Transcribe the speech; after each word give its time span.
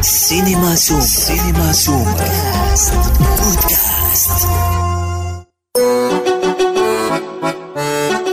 سينما 0.00 0.74
سوم 0.74 1.00
سينما 1.00 1.72
سوم 1.72 2.14
بودكاست 3.20 4.46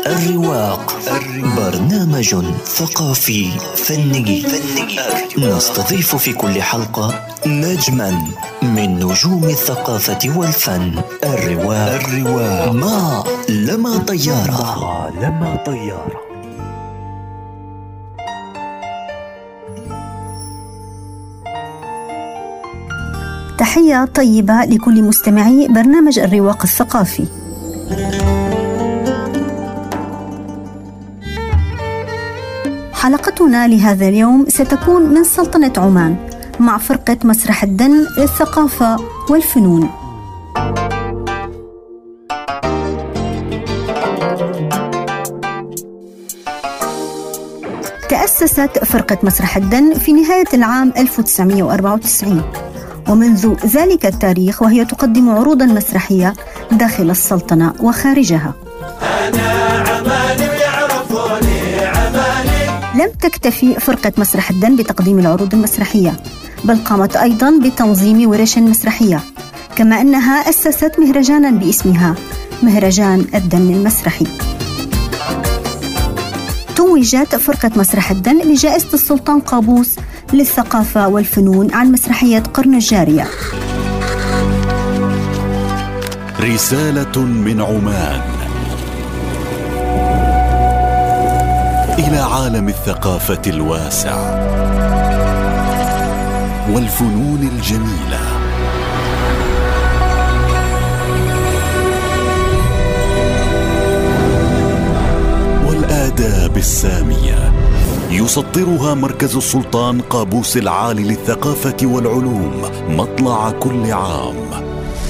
الرواق. 0.06 0.96
برنامج 1.58 2.36
ثقافي 2.66 3.50
فني. 3.76 4.46
نستضيف 5.38 6.16
في 6.16 6.34
كل 6.34 6.62
حلقة 6.62 7.28
نجما 7.46 8.22
من 8.62 8.96
نجوم 9.00 9.44
الثقافة 9.44 10.20
والفن. 10.36 11.02
الرواق 11.24 11.90
الرواق. 11.90 12.72
ما 12.72 13.24
لما 13.50 13.98
طيارة. 13.98 14.80
ما 14.80 15.12
لما 15.22 15.64
طيارة. 15.66 16.35
تحية 23.76 24.06
طيبة 24.06 24.66
لكل 24.66 25.04
مستمعي 25.04 25.68
برنامج 25.68 26.20
الرواق 26.20 26.62
الثقافي. 26.64 27.26
حلقتنا 32.94 33.68
لهذا 33.68 34.08
اليوم 34.08 34.46
ستكون 34.48 35.02
من 35.14 35.24
سلطنة 35.24 35.74
عمان 35.78 36.16
مع 36.60 36.78
فرقة 36.78 37.18
مسرح 37.24 37.64
الدن 37.64 38.06
للثقافة 38.18 38.98
والفنون. 39.30 39.90
تأسست 48.10 48.84
فرقة 48.86 49.18
مسرح 49.24 49.58
الدن 49.58 49.94
في 49.94 50.14
نهاية 50.14 50.48
العام 50.54 50.94
1994 50.98 52.65
ومنذ 53.10 53.54
ذلك 53.66 54.06
التاريخ 54.06 54.62
وهي 54.62 54.86
تقدم 54.86 55.30
عروضا 55.30 55.66
مسرحية 55.66 56.34
داخل 56.72 57.12
السلطنة 57.12 57.74
وخارجها. 57.80 58.54
لم 62.96 63.12
تكتفي 63.22 63.74
فرقة 63.80 64.12
مسرح 64.18 64.50
الدن 64.50 64.76
بتقديم 64.76 65.20
العروض 65.20 65.54
المسرحية 65.54 66.14
بل 66.64 66.78
قامت 66.78 67.16
أيضا 67.16 67.60
بتنظيم 67.64 68.30
ورش 68.30 68.58
مسرحية 68.58 69.20
كما 69.76 70.02
أنها 70.02 70.50
أسست 70.50 71.00
مهرجانا 71.00 71.52
باسمها 71.52 72.16
مهرجان 72.64 73.26
الدن 73.36 73.74
المسرحي. 73.74 74.28
توجت 76.76 77.36
فرقة 77.36 77.72
مسرح 77.76 78.12
الدن 78.12 78.38
بجائزة 78.40 78.94
السلطان 78.94 79.40
قابوس 79.40 79.96
للثقافة 80.34 81.08
والفنون 81.08 81.74
عن 81.74 81.92
مسرحية 81.92 82.44
قرن 82.54 82.74
الجارية. 82.74 83.28
رسالة 86.42 87.20
من 87.20 87.62
عمان. 87.62 88.22
إلى 92.00 92.18
عالم 92.18 92.70
الثقافة 92.70 93.42
الواسع 93.48 94.16
والفنون 96.74 97.50
الجميلة. 97.56 98.26
والآداب 105.68 106.58
السامية. 106.58 107.35
يسطرها 108.12 108.94
مركز 108.94 109.36
السلطان 109.36 110.02
قابوس 110.02 110.58
العالي 110.58 111.04
للثقافة 111.04 111.78
والعلوم 111.84 112.62
مطلع 112.90 113.52
كل 113.52 113.92
عام. 113.92 114.36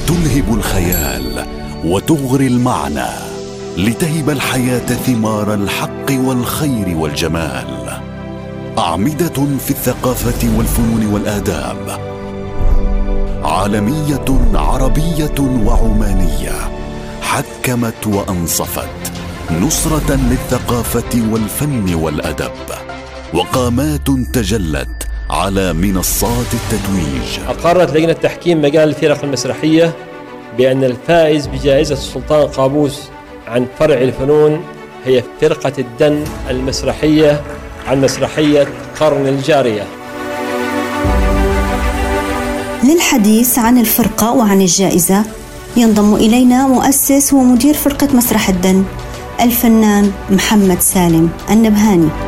تلهب 0.08 0.54
الخيال 0.54 1.46
وتغري 1.86 2.48
المعنى 2.48 3.10
لتهب 3.78 4.30
الحياة 4.30 4.80
ثمار 4.80 5.54
الحق 5.54 6.12
والخير 6.12 6.98
والجمال. 6.98 8.00
أعمدة 8.78 9.58
في 9.60 9.72
الثقافة 9.72 10.58
والفنون 10.58 11.06
والآداب. 11.14 12.00
عالمية 13.44 14.26
عربية 14.54 15.40
وعمانية 15.66 16.72
حكمت 17.22 18.08
وأنصفت 18.08 19.12
نصرة 19.62 20.16
للثقافة 20.16 21.32
والفن 21.32 21.94
والأدب. 21.94 22.85
وقامات 23.34 24.08
تجلت 24.34 25.08
على 25.30 25.74
منصات 25.74 26.46
التتويج. 26.54 27.40
أقرت 27.48 27.94
لجنة 27.94 28.14
تحكيم 28.14 28.62
مجال 28.62 28.90
الفرق 28.90 29.24
المسرحية 29.24 29.94
بأن 30.58 30.84
الفائز 30.84 31.48
بجائزة 31.48 31.94
السلطان 31.94 32.48
قابوس 32.48 33.02
عن 33.48 33.66
فرع 33.80 33.98
الفنون 33.98 34.64
هي 35.06 35.24
فرقة 35.42 35.74
الدن 35.80 36.24
المسرحية 36.50 37.42
عن 37.88 38.02
مسرحية 38.02 38.68
قرن 39.00 39.28
الجارية. 39.28 39.84
للحديث 42.84 43.60
عن 43.60 43.78
الفرقة 43.78 44.32
وعن 44.32 44.62
الجائزة 44.62 45.24
ينضم 45.78 46.16
إلينا 46.16 46.68
مؤسس 46.68 47.34
ومدير 47.34 47.74
فرقة 47.74 48.08
مسرح 48.14 48.50
الدن 48.50 48.84
الفنان 49.42 50.12
محمد 50.30 50.82
سالم 50.82 51.30
النبهاني. 51.50 52.25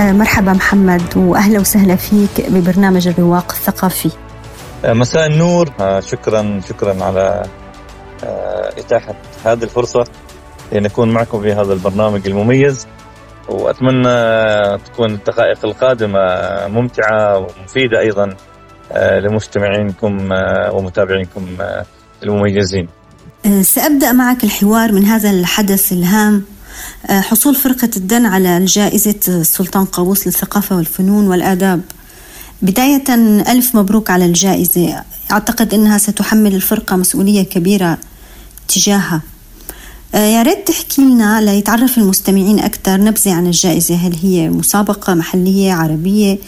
مرحبا 0.00 0.52
محمد 0.52 1.16
وأهلا 1.16 1.60
وسهلا 1.60 1.96
فيك 1.96 2.50
ببرنامج 2.50 3.08
الرواق 3.08 3.52
الثقافي. 3.52 4.10
آه، 4.84 4.92
مساء 4.92 5.26
النور. 5.26 5.70
آه، 5.80 6.00
شكرا 6.00 6.60
شكرا 6.68 7.04
على 7.04 7.42
إتاحة 8.78 9.14
هذه 9.44 9.62
الفرصة 9.62 10.04
لنكون 10.72 11.12
معكم 11.12 11.42
في 11.42 11.52
هذا 11.52 11.72
البرنامج 11.72 12.26
المميز. 12.26 12.86
وأتمنى 13.48 14.78
تكون 14.78 15.10
الدقائق 15.10 15.64
القادمة 15.64 16.18
ممتعة 16.68 17.38
ومفيدة 17.38 18.00
أيضا 18.00 18.36
لمستمعينكم 18.96 20.28
ومتابعينكم 20.72 21.46
المميزين. 22.22 22.88
سأبدأ 23.62 24.12
معك 24.12 24.44
الحوار 24.44 24.92
من 24.92 25.04
هذا 25.04 25.30
الحدث 25.30 25.92
الهام. 25.92 26.34
آه، 26.34 26.59
حصول 27.08 27.54
فرقة 27.54 27.90
الدن 27.96 28.26
على 28.26 28.64
جائزة 28.64 29.20
السلطان 29.28 29.84
قابوس 29.84 30.26
للثقافة 30.26 30.76
والفنون 30.76 31.28
والآداب. 31.28 31.80
بداية 32.62 33.04
ألف 33.48 33.74
مبروك 33.74 34.10
على 34.10 34.24
الجائزة. 34.24 35.02
أعتقد 35.30 35.74
أنها 35.74 35.98
ستحمل 35.98 36.54
الفرقة 36.54 36.96
مسؤولية 36.96 37.42
كبيرة 37.42 37.98
تجاهها. 38.68 39.20
آه، 40.14 40.26
يا 40.26 40.42
ريت 40.42 40.68
تحكي 40.68 41.02
لنا 41.02 41.40
ليتعرف 41.40 41.98
المستمعين 41.98 42.58
أكثر 42.58 43.00
نبذة 43.00 43.32
عن 43.32 43.46
الجائزة. 43.46 43.94
هل 43.94 44.16
هي 44.22 44.48
مسابقة 44.48 45.14
محلية 45.14 45.72
عربية؟ 45.72 46.38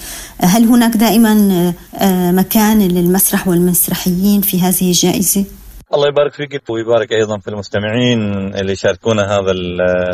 هل 0.41 0.69
هناك 0.69 0.97
دائما 0.97 1.73
آه، 1.95 2.33
مكان 2.33 2.79
للمسرح 2.79 3.49
والمسرحيين 3.49 4.41
في 4.41 4.61
هذه 4.61 4.89
الجائزة؟ 4.89 5.45
الله 5.95 6.09
يبارك 6.09 6.33
فيك 6.33 6.71
ويبارك 6.71 7.13
أيضا 7.13 7.39
في 7.39 7.49
المستمعين 7.49 8.21
اللي 8.55 8.73
يشاركونا 8.73 9.23
هذا 9.23 9.53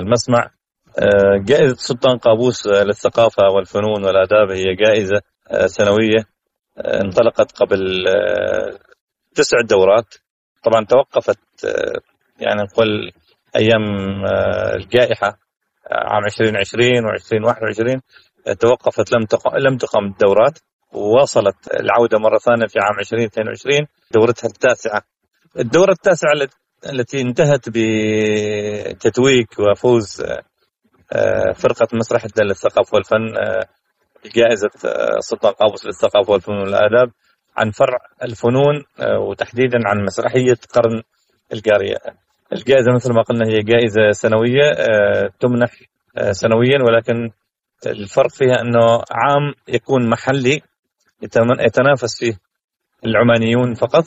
المسمع. 0.00 0.50
آه، 0.98 1.36
جائزة 1.44 1.74
سلطان 1.74 2.18
قابوس 2.18 2.66
للثقافة 2.66 3.42
والفنون 3.54 4.04
والآداب 4.04 4.50
هي 4.50 4.74
جائزة 4.74 5.20
آه، 5.50 5.66
سنوية 5.66 6.24
آه، 6.78 7.00
انطلقت 7.00 7.52
قبل 7.52 8.04
تسع 9.34 9.60
دورات. 9.60 10.14
طبعا 10.64 10.84
توقفت 10.84 11.38
يعني 12.40 12.62
نقول 12.62 13.12
أيام 13.56 13.84
الجائحة 14.74 15.38
عام 15.92 16.24
2020 16.24 17.02
و2021 17.02 18.00
توقفت 18.60 19.12
لم 19.12 19.24
تقم 19.24 19.56
لم 19.56 19.76
تقم 19.76 20.04
الدورات. 20.04 20.58
وواصلت 20.92 21.74
العودة 21.80 22.18
مرة 22.18 22.38
ثانية 22.38 22.66
في 22.66 22.78
عام 22.78 22.98
2022 22.98 23.86
دورتها 24.10 24.48
التاسعة. 24.48 25.02
الدورة 25.56 25.90
التاسعة 25.90 26.32
التي 26.92 27.20
انتهت 27.20 27.68
بتتويج 27.68 29.46
وفوز 29.58 30.22
آه، 31.12 31.52
فرقة 31.52 31.88
مسرح 31.92 32.24
الدل 32.24 32.44
للثقافة 32.46 32.94
والفن 32.94 33.36
آه، 33.36 33.66
بجائزة 34.24 34.70
آه، 34.84 35.18
سلطان 35.20 35.52
قابوس 35.52 35.86
للثقافة 35.86 36.32
والفنون 36.32 36.58
والآداب 36.58 37.10
عن 37.56 37.70
فرع 37.70 37.98
الفنون 38.22 38.84
وتحديدا 39.28 39.78
عن 39.86 40.04
مسرحية 40.04 40.56
قرن 40.74 41.02
القارية 41.52 41.96
الجائزة 42.52 42.92
مثل 42.94 43.12
ما 43.12 43.22
قلنا 43.22 43.46
هي 43.48 43.62
جائزة 43.62 44.10
سنوية 44.10 44.74
تمنح 45.40 45.72
سنويا 46.30 46.78
ولكن 46.82 47.30
الفرق 47.86 48.30
فيها 48.30 48.60
أنه 48.60 49.02
عام 49.10 49.54
يكون 49.68 50.10
محلي 50.10 50.60
يتنافس 51.22 52.18
فيه 52.18 52.38
العمانيون 53.06 53.74
فقط. 53.74 54.04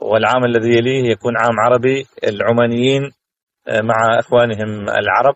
والعام 0.00 0.44
الذي 0.44 0.68
يليه 0.68 1.10
يكون 1.10 1.38
عام 1.38 1.60
عربي 1.60 2.06
العمانيين 2.24 3.10
آه، 3.68 3.80
مع 3.80 4.18
إخوانهم 4.18 4.88
العرب. 4.88 5.34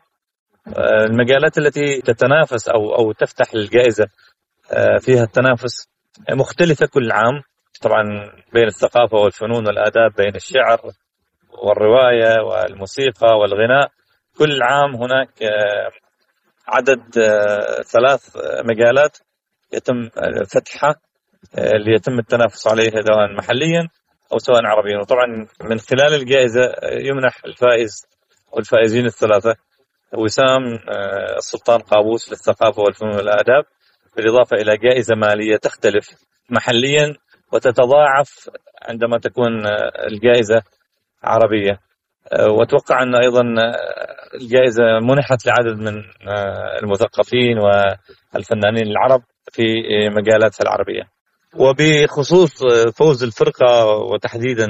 آه، 0.77 1.05
المجالات 1.05 1.59
التي 1.59 2.01
تتنافس 2.01 2.69
أو 2.69 2.95
أو 2.95 3.13
تفتح 3.13 3.55
الجائزة 3.55 4.05
آه، 4.73 4.99
فيها 4.99 5.23
التنافس 5.23 5.89
مختلفة 6.31 6.87
كل 6.87 7.13
عام. 7.13 7.43
طبعا 7.83 8.03
بين 8.53 8.67
الثقافة 8.67 9.17
والفنون 9.17 9.67
والآداب 9.67 10.15
بين 10.17 10.37
الشعر 10.37 10.81
والرواية 11.63 12.43
والموسيقى 12.43 13.39
والغناء. 13.41 13.89
كل 14.39 14.63
عام 14.63 14.95
هناك 14.95 15.29
عدد 16.69 17.03
ثلاث 17.93 18.37
مجالات 18.65 19.19
يتم 19.73 20.09
فتحها 20.55 20.95
اللي 21.59 21.95
يتم 21.95 22.19
التنافس 22.19 22.67
عليها 22.67 23.03
سواء 23.03 23.33
محليا 23.37 23.89
أو 24.33 24.39
سواء 24.39 24.67
عربيا 24.67 24.99
وطبعا 24.99 25.47
من 25.63 25.79
خلال 25.79 26.15
الجائزة 26.15 26.75
يمنح 26.93 27.45
الفائز 27.45 28.07
والفائزين 28.53 29.07
الثلاثة 29.07 29.57
وسام 30.17 30.65
آه، 30.89 31.37
السلطان 31.37 31.81
قابوس 31.81 32.31
للثقافة 32.31 32.83
والفنون 32.83 33.15
والآداب 33.15 33.65
بالإضافة 34.17 34.57
إلى 34.57 34.77
جائزة 34.77 35.15
مالية 35.15 35.57
تختلف 35.57 36.11
محليا 36.51 37.15
وتتضاعف 37.53 38.51
عندما 38.83 39.19
تكون 39.19 39.67
آه، 39.67 40.07
الجائزة 40.07 40.63
عربية 41.23 41.81
آه، 42.33 42.51
وأتوقع 42.51 43.03
أن 43.03 43.15
أيضا 43.15 43.43
الجائزة 44.35 44.83
منحت 45.03 45.47
لعدد 45.47 45.79
من 45.79 46.03
المثقفين 46.83 47.59
والفنانين 47.59 48.87
العرب 48.87 49.23
في 49.53 49.63
مجالاتها 50.09 50.63
العربية. 50.63 51.03
وبخصوص 51.57 52.51
فوز 52.95 53.23
الفرقة 53.23 53.87
وتحديدا 53.87 54.67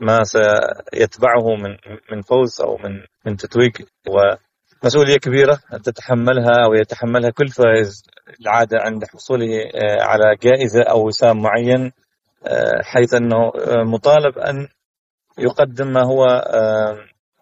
ما 0.00 0.24
سيتبعه 0.24 1.56
من 1.56 1.76
من 2.12 2.22
فوز 2.22 2.60
أو 2.60 2.76
من 2.76 2.90
من 3.26 3.36
تتويج 3.36 3.72
ومسؤولية 4.08 5.16
كبيرة 5.16 5.58
تتحملها 5.84 6.64
أو 6.66 6.74
يتحملها 6.74 7.30
كل 7.30 7.48
فائز 7.48 8.02
العادة 8.40 8.78
عند 8.80 9.04
حصوله 9.04 9.46
على 10.00 10.36
جائزة 10.42 10.82
أو 10.82 11.06
وسام 11.06 11.42
معين 11.42 11.92
حيث 12.82 13.14
أنه 13.14 13.36
آه، 13.36 13.82
مطالب 13.84 14.38
أن 14.38 14.68
يقدم 15.38 15.92
ما 15.92 16.02
هو 16.02 16.24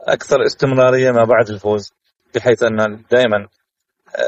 أكثر 0.01 0.45
استمرارية 0.47 1.11
ما 1.11 1.25
بعد 1.25 1.49
الفوز 1.49 1.93
بحيث 2.35 2.63
أن 2.63 3.05
دائما 3.11 3.49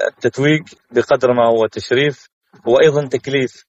التتويج 0.08 0.62
بقدر 0.90 1.32
ما 1.32 1.46
هو 1.46 1.66
تشريف 1.66 2.28
هو 2.68 2.80
أيضا 2.80 3.06
تكليف 3.08 3.64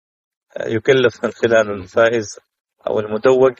يكلف 0.59 1.23
من 1.23 1.31
خلال 1.31 1.71
الفائز 1.71 2.39
أو 2.87 2.99
المتوج 2.99 3.53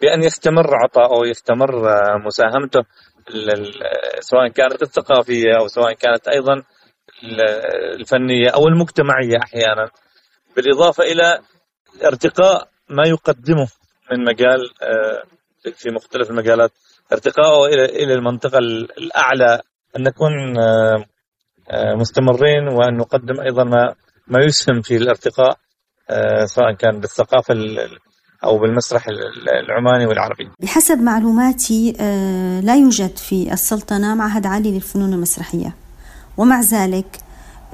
بأن 0.00 0.22
يستمر 0.22 0.74
عطاؤه 0.74 1.18
ويستمر 1.18 1.82
مساهمته 2.26 2.84
سواء 4.20 4.48
كانت 4.48 4.82
الثقافية 4.82 5.56
أو 5.58 5.68
سواء 5.68 5.92
كانت 5.92 6.28
أيضا 6.28 6.62
الفنية 8.00 8.50
أو 8.50 8.68
المجتمعية 8.68 9.38
أحيانا. 9.42 9.90
بالإضافة 10.56 11.04
إلى 11.04 11.40
ارتقاء 12.04 12.68
ما 12.88 13.02
يقدمه 13.08 13.68
من 14.12 14.24
مجال 14.24 14.60
آه، 14.82 15.22
في 15.74 15.90
مختلف 15.90 16.30
المجالات 16.30 16.72
ارتقاءه 17.12 17.66
إلى 17.66 17.84
إلى 17.84 18.14
المنطقة 18.14 18.58
الأعلى 18.98 19.60
أن 19.96 20.02
نكون 20.02 20.58
آه، 20.58 21.04
آه، 21.70 21.94
مستمرين 21.94 22.68
وأن 22.68 22.96
نقدم 22.96 23.40
أيضا 23.40 23.64
ما 23.64 23.94
ما 24.26 24.44
يسهم 24.44 24.80
في 24.82 24.96
الارتقاء. 24.96 25.58
سواء 26.44 26.72
كان 26.72 27.00
بالثقافة 27.00 27.54
أو 28.44 28.58
بالمسرح 28.58 29.06
العماني 29.68 30.06
والعربي. 30.06 30.50
بحسب 30.60 30.98
معلوماتي 30.98 31.96
آه، 32.00 32.60
لا 32.60 32.74
يوجد 32.74 33.16
في 33.16 33.52
السلطنة 33.52 34.14
معهد 34.14 34.46
عالي 34.46 34.74
للفنون 34.74 35.12
المسرحية. 35.12 35.74
ومع 36.36 36.60
ذلك 36.60 37.06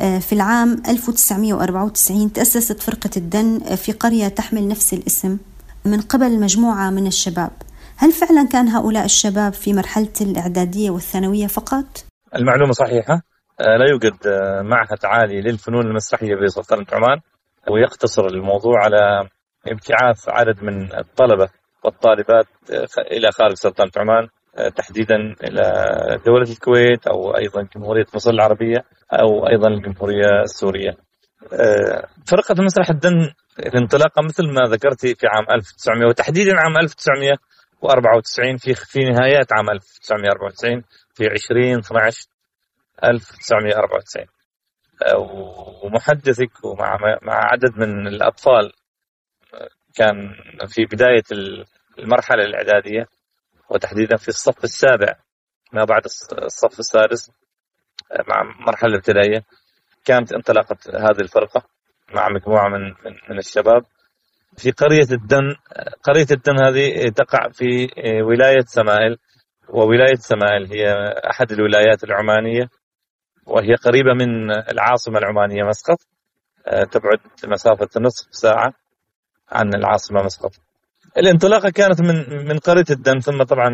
آه، 0.00 0.18
في 0.18 0.32
العام 0.32 0.82
1994 0.88 2.32
تأسست 2.32 2.80
فرقة 2.80 3.10
الدن 3.16 3.58
في 3.76 3.92
قرية 3.92 4.28
تحمل 4.28 4.68
نفس 4.68 4.92
الاسم 4.94 5.38
من 5.84 6.00
قبل 6.00 6.40
مجموعة 6.40 6.90
من 6.90 7.06
الشباب. 7.06 7.50
هل 7.96 8.12
فعلا 8.12 8.48
كان 8.48 8.68
هؤلاء 8.68 9.04
الشباب 9.04 9.52
في 9.52 9.72
مرحلة 9.72 10.12
الإعدادية 10.20 10.90
والثانوية 10.90 11.46
فقط؟ 11.46 12.04
المعلومة 12.36 12.72
صحيحة. 12.72 13.22
آه، 13.60 13.76
لا 13.76 13.86
يوجد 13.90 14.14
معهد 14.62 15.04
عالي 15.04 15.40
للفنون 15.40 15.86
المسرحية 15.86 16.34
في 16.34 16.48
سلطنة 16.48 16.86
عمان. 16.92 17.18
ويقتصر 17.70 18.26
الموضوع 18.26 18.84
على 18.84 19.28
ابتعاث 19.66 20.28
عدد 20.28 20.62
من 20.62 20.94
الطلبة 20.98 21.48
والطالبات 21.84 22.46
إلى 23.12 23.32
خارج 23.32 23.54
سلطنة 23.54 23.90
عمان 23.96 24.28
تحديدا 24.76 25.16
إلى 25.44 25.62
دولة 26.26 26.50
الكويت 26.50 27.06
أو 27.06 27.36
أيضا 27.36 27.68
جمهورية 27.76 28.06
مصر 28.14 28.30
العربية 28.30 28.84
أو 29.12 29.48
أيضا 29.48 29.68
الجمهورية 29.68 30.42
السورية. 30.42 30.96
فرقة 32.26 32.62
مسرح 32.62 32.90
الدن 32.90 33.32
الانطلاقة 33.58 34.22
مثل 34.22 34.44
ما 34.46 34.62
ذكرتي 34.68 35.14
في 35.14 35.26
عام 35.26 35.44
1900 35.54 36.08
وتحديدا 36.08 36.52
عام 36.56 36.76
1994 36.78 38.56
في 38.56 38.74
في 38.74 38.98
نهايات 39.04 39.52
عام 39.52 39.70
1994 39.70 40.82
في 41.14 41.28
20 41.28 41.78
12 41.78 42.28
1994 43.04 44.26
ومحدثك 45.82 46.64
ومع 46.64 46.98
مع 47.22 47.34
عدد 47.34 47.78
من 47.78 48.06
الأطفال 48.06 48.72
كان 49.94 50.34
في 50.68 50.84
بداية 50.84 51.22
المرحلة 51.98 52.44
الإعدادية 52.44 53.06
وتحديدا 53.70 54.16
في 54.16 54.28
الصف 54.28 54.64
السابع 54.64 55.14
ما 55.72 55.84
بعد 55.84 56.02
الصف 56.32 56.78
السادس 56.78 57.30
مع 58.28 58.40
المرحلة 58.42 58.90
الابتدائية 58.90 59.44
كانت 60.04 60.32
انطلاقة 60.32 60.76
هذه 60.94 61.20
الفرقة 61.20 61.62
مع 62.14 62.28
مجموعة 62.28 62.68
من 62.68 62.82
من, 62.82 63.16
من 63.30 63.38
الشباب. 63.38 63.84
في 64.56 64.70
قرية 64.70 65.06
الدن 65.12 65.56
قرية 66.02 66.26
الدن 66.30 66.64
هذه 66.64 67.08
تقع 67.08 67.48
في 67.48 67.88
ولاية 68.22 68.64
سمائل 68.66 69.18
وولاية 69.68 70.14
سمائل 70.14 70.72
هي 70.72 70.94
أحد 71.30 71.52
الولايات 71.52 72.04
العمانية. 72.04 72.68
وهي 73.46 73.74
قريبة 73.74 74.14
من 74.14 74.50
العاصمة 74.50 75.18
العمانية 75.18 75.62
مسقط. 75.62 75.98
تبعد 76.90 77.18
مسافة 77.44 77.88
نصف 78.00 78.26
ساعة 78.30 78.72
عن 79.52 79.74
العاصمة 79.74 80.22
مسقط. 80.22 80.52
الانطلاقة 81.18 81.70
كانت 81.70 82.00
من 82.00 82.46
من 82.48 82.58
قرية 82.58 82.84
الدم 82.90 83.18
ثم 83.18 83.42
طبعا 83.42 83.68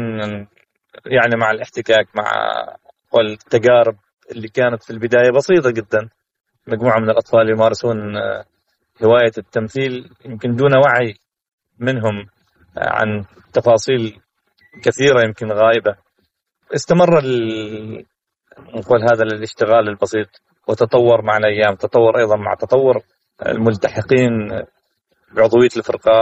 يعني 1.06 1.36
مع 1.36 1.50
الاحتكاك 1.50 2.08
مع 2.14 2.24
والتجارب 3.12 3.96
اللي 4.30 4.48
كانت 4.48 4.82
في 4.82 4.90
البداية 4.90 5.30
بسيطة 5.30 5.70
جدا. 5.70 6.08
مجموعة 6.68 6.98
من 6.98 7.10
الأطفال 7.10 7.50
يمارسون 7.50 8.16
آه، 8.16 8.44
هواية 9.04 9.32
التمثيل 9.38 10.10
يمكن 10.24 10.56
دون 10.56 10.70
وعي 10.76 11.14
منهم 11.78 12.18
آه، 12.78 12.90
عن 12.90 13.24
تفاصيل 13.52 14.20
كثيرة 14.82 15.22
يمكن 15.24 15.52
غائبه 15.52 15.96
استمر 16.74 17.18
نقول 18.74 19.02
هذا 19.02 19.22
الاشتغال 19.22 19.88
البسيط 19.88 20.28
وتطور 20.68 21.22
مع 21.22 21.36
الأيام 21.36 21.74
تطور 21.74 22.18
أيضا 22.18 22.36
مع 22.36 22.54
تطور 22.54 23.00
الملتحقين 23.46 24.30
بعضوية 25.32 25.68
الفرقة 25.76 26.12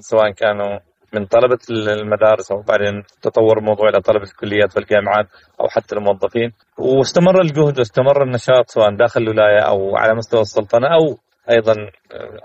سواء 0.00 0.30
كانوا 0.30 0.78
من 1.14 1.26
طلبة 1.26 1.58
المدارس 1.70 2.52
أو 2.52 2.62
بعدين 2.62 3.02
تطور 3.22 3.58
الموضوع 3.58 3.88
إلى 3.88 4.00
طلبة 4.00 4.22
الكليات 4.24 4.76
والجامعات 4.76 5.26
أو 5.60 5.68
حتى 5.68 5.94
الموظفين. 5.94 6.52
واستمر 6.78 7.40
الجهد 7.40 7.78
واستمر 7.78 8.22
النشاط 8.22 8.70
سواء 8.70 8.96
داخل 8.96 9.20
الولاية 9.22 9.60
أو 9.60 9.96
على 9.96 10.14
مستوى 10.14 10.40
السلطنة 10.40 10.86
أو 10.86 11.18
أيضا 11.50 11.74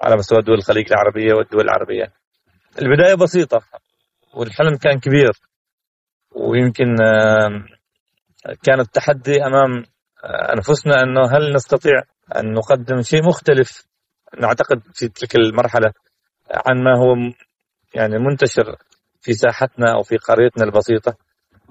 على 0.03 0.15
مستوى 0.15 0.41
دول 0.41 0.55
الخليج 0.57 0.85
العربية 0.93 1.33
والدول 1.33 1.61
العربية. 1.63 2.11
البداية 2.81 3.15
بسيطة 3.15 3.61
والحلم 4.33 4.75
كان 4.77 4.99
كبير 4.99 5.31
ويمكن 6.35 6.95
كان 8.63 8.79
التحدي 8.79 9.45
أمام 9.45 9.83
أنفسنا 10.55 10.93
أنه 11.03 11.21
هل 11.31 11.55
نستطيع 11.55 12.01
أن 12.35 12.53
نقدم 12.53 13.01
شيء 13.01 13.27
مختلف؟ 13.27 13.85
نعتقد 14.39 14.81
في 14.93 15.07
تلك 15.07 15.35
المرحلة 15.35 15.93
عن 16.51 16.83
ما 16.83 16.97
هو 16.97 17.33
يعني 17.95 18.17
منتشر 18.17 18.75
في 19.21 19.33
ساحتنا 19.33 19.93
أو 19.93 20.03
في 20.03 20.17
قريتنا 20.17 20.63
البسيطة. 20.63 21.15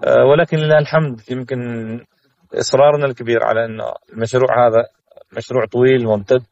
آه، 0.05 0.25
ولكن 0.25 0.57
لله 0.57 0.79
الحمد 0.79 1.31
يمكن 1.31 1.59
إصرارنا 2.55 3.07
الكبير 3.07 3.45
على 3.45 3.65
أن 3.65 3.81
المشروع 4.13 4.67
هذا 4.67 4.85
مشروع 5.37 5.65
طويل 5.65 6.05
ممتد 6.05 6.45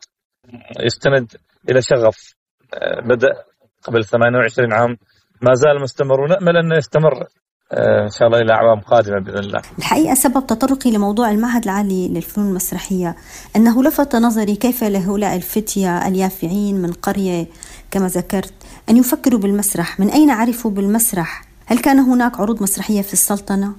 يستند 0.81 1.37
إلى 1.71 1.83
شغف. 1.83 2.35
آه، 2.75 3.01
بدأ 3.01 3.45
قبل 3.83 4.05
28 4.05 4.73
عام 4.73 4.97
ما 5.43 5.55
زال 5.55 5.83
مستمر 5.83 6.21
ونأمل 6.21 6.57
أنه 6.57 6.77
يستمر. 6.77 7.27
إن 7.73 8.11
شاء 8.11 8.29
الله 8.29 8.39
إلى 8.39 8.53
أعوام 8.53 8.81
قادمة 8.81 9.19
بإذن 9.21 9.39
الله. 9.39 9.61
الحقيقة 9.79 10.15
سبب 10.15 10.47
تطرقي 10.47 10.91
لموضوع 10.91 11.31
المعهد 11.31 11.65
العالي 11.65 12.09
للفنون 12.09 12.49
المسرحية 12.49 13.17
أنه 13.57 13.83
لفت 13.83 14.17
نظري 14.17 14.57
كيف 14.57 14.85
لهؤلاء 14.85 15.37
الفتية 15.37 16.09
اليافعين 16.09 16.83
من 16.83 16.93
قرية 16.93 17.47
كما 17.91 18.09
ذكرت 18.09 18.53
أن 18.89 18.97
يفكروا 18.97 19.41
بالمسرح، 19.41 20.01
من 20.01 20.09
أين 20.09 20.31
عرفوا 20.31 20.71
بالمسرح؟ 20.71 21.45
هل 21.67 21.79
كان 21.79 21.99
هناك 21.99 22.41
عروض 22.41 22.63
مسرحية 22.63 23.03
في 23.03 23.13
السلطنة؟ 23.13 23.73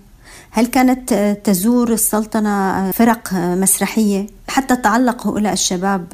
هل 0.52 0.66
كانت 0.66 1.14
تزور 1.44 1.92
السلطنة 1.92 2.92
فرق 2.92 3.34
مسرحية؟ 3.34 4.28
حتى 4.48 4.76
تعلق 4.76 5.28
هؤلاء 5.28 5.54
الشباب 5.54 6.06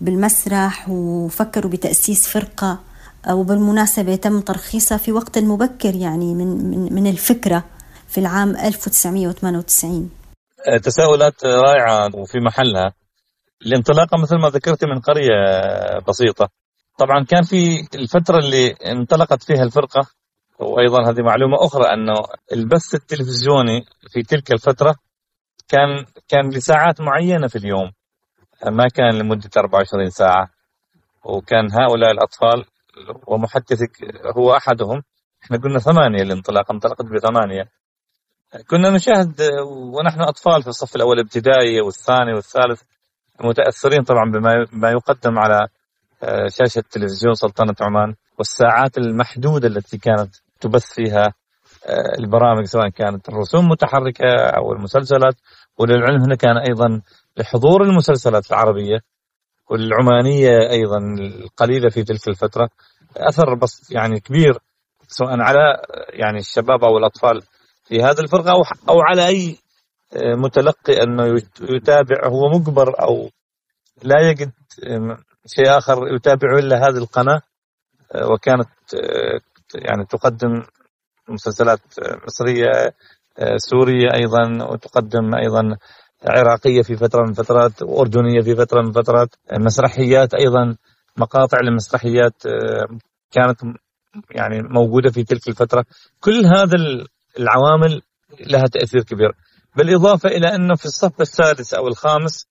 بالمسرح 0.00 0.88
وفكروا 0.88 1.70
بتأسيس 1.70 2.28
فرقة 2.28 2.78
وبالمناسبة 3.32 4.16
تم 4.16 4.40
ترخيصها 4.40 4.98
في 4.98 5.12
وقت 5.12 5.38
مبكر 5.38 5.94
يعني 5.94 6.34
من, 6.34 6.46
من, 6.70 6.94
من 6.94 7.06
الفكرة 7.06 7.64
في 8.08 8.18
العام 8.18 8.56
1998 8.56 10.10
تساؤلات 10.82 11.44
رائعة 11.44 12.10
وفي 12.14 12.38
محلها. 12.40 12.92
الانطلاقة 13.66 14.18
مثل 14.22 14.36
ما 14.36 14.48
ذكرت 14.48 14.84
من 14.84 15.00
قرية 15.00 15.34
بسيطة. 16.08 16.48
طبعا 16.98 17.24
كان 17.24 17.42
في 17.42 17.88
الفترة 17.94 18.38
اللي 18.38 18.70
انطلقت 18.70 19.42
فيها 19.42 19.62
الفرقة 19.62 20.06
وأيضا 20.58 21.10
هذه 21.10 21.22
معلومة 21.22 21.56
أخرى 21.60 21.84
أنه 21.84 22.14
البث 22.52 22.94
التلفزيوني 22.94 23.84
في 24.12 24.22
تلك 24.22 24.52
الفترة 24.52 24.94
كان 25.68 26.04
كان 26.28 26.50
لساعات 26.50 27.00
معينة 27.00 27.46
في 27.48 27.56
اليوم. 27.56 27.92
ما 28.66 28.88
كان 28.94 29.14
لمدة 29.14 29.50
24 29.56 30.10
ساعة. 30.10 30.48
وكان 31.24 31.72
هؤلاء 31.72 32.10
الأطفال 32.10 32.64
ومحدثك 33.26 34.04
هو 34.36 34.56
أحدهم. 34.56 35.02
إحنا 35.44 35.58
قلنا 35.58 35.78
ثمانية 35.78 36.22
الانطلاق 36.22 36.70
انطلقت 36.72 37.04
بثمانية. 37.04 37.68
كنا 38.70 38.90
نشاهد 38.90 39.34
ونحن 39.68 40.20
أطفال 40.20 40.62
في 40.62 40.68
الصف 40.68 40.96
الأول 40.96 41.18
ابتدائي 41.18 41.80
والثاني 41.80 42.34
والثالث 42.34 42.82
متأثرين 43.40 44.02
طبعا 44.02 44.30
بما 44.72 44.90
يقدم 44.90 45.38
على 45.38 45.68
آه، 46.22 46.48
شاشة 46.48 46.84
تلفزيون 46.90 47.34
سلطنة 47.34 47.74
عمان 47.80 48.14
والساعات 48.38 48.98
المحدودة 48.98 49.68
التي 49.68 49.98
كانت 49.98 50.34
تبث 50.60 50.92
فيها 50.92 51.34
آه، 51.86 52.18
البرامج 52.18 52.64
سواء 52.64 52.88
كانت 52.88 53.28
الرسوم 53.28 53.68
متحركة 53.68 54.26
أو 54.56 54.72
المسلسلات. 54.72 55.34
وللعلم 55.78 56.22
هنا 56.22 56.34
كان 56.34 56.56
أيضا 56.68 57.00
لحضور 57.36 57.82
المسلسلات 57.82 58.50
العربية 58.50 58.98
والعمانية 59.70 60.70
أيضا 60.70 60.98
القليلة 60.98 61.88
في 61.88 62.02
تلك 62.02 62.28
الفترة. 62.28 62.68
أثر 63.16 63.54
بس 63.54 63.90
يعني 63.90 64.20
كبير 64.20 64.58
سواء 65.08 65.40
على 65.40 65.82
يعني 66.12 66.38
الشباب 66.38 66.84
أو 66.84 66.98
الأطفال 66.98 67.42
في 67.84 68.02
هذه 68.02 68.20
الفرقة 68.20 68.50
أو, 68.50 68.62
أو 68.88 69.00
على 69.00 69.26
أي 69.26 69.56
آه، 70.12 70.34
متلقي 70.34 71.02
أنه 71.02 71.42
يتابع 71.60 72.26
هو 72.26 72.48
مجبر 72.58 73.02
أو 73.02 73.30
لا 74.02 74.30
يجد 74.30 74.52
شيء 75.46 75.78
آخر 75.78 76.14
يتابع 76.14 76.58
إلا 76.58 76.76
هذه 76.76 76.98
القناة. 76.98 77.40
آه، 78.14 78.32
وكانت 78.32 78.68
آه، 78.94 79.40
يعني 79.74 80.04
تقدم 80.04 80.62
مسلسلات 81.28 81.80
مصرية 82.26 82.94
سورية 83.56 84.14
أيضا 84.14 84.64
وتقدم 84.70 85.34
أيضا 85.34 85.76
عراقية 86.24 86.82
في 86.82 86.96
فترة 86.96 87.22
من 87.26 87.32
فترات 87.32 87.82
وأردنية 87.82 88.40
في 88.40 88.54
فترة 88.56 88.82
من 88.82 88.92
فترات 88.92 89.34
مسرحيات 89.60 90.34
أيضا 90.34 90.76
مقاطع 91.16 91.58
لمسرحيات 91.60 92.42
كانت 93.30 93.60
يعني 94.30 94.62
موجودة 94.62 95.10
في 95.10 95.24
تلك 95.24 95.48
الفترة. 95.48 95.84
كل 96.20 96.46
هذا 96.46 96.76
العوامل 97.38 98.02
لها 98.40 98.64
تأثير 98.72 99.02
كبير. 99.02 99.32
بالإضافة 99.76 100.28
إلى 100.28 100.54
أنه 100.54 100.74
في 100.74 100.84
الصف 100.84 101.20
السادس 101.20 101.74
أو 101.74 101.88
الخامس 101.88 102.46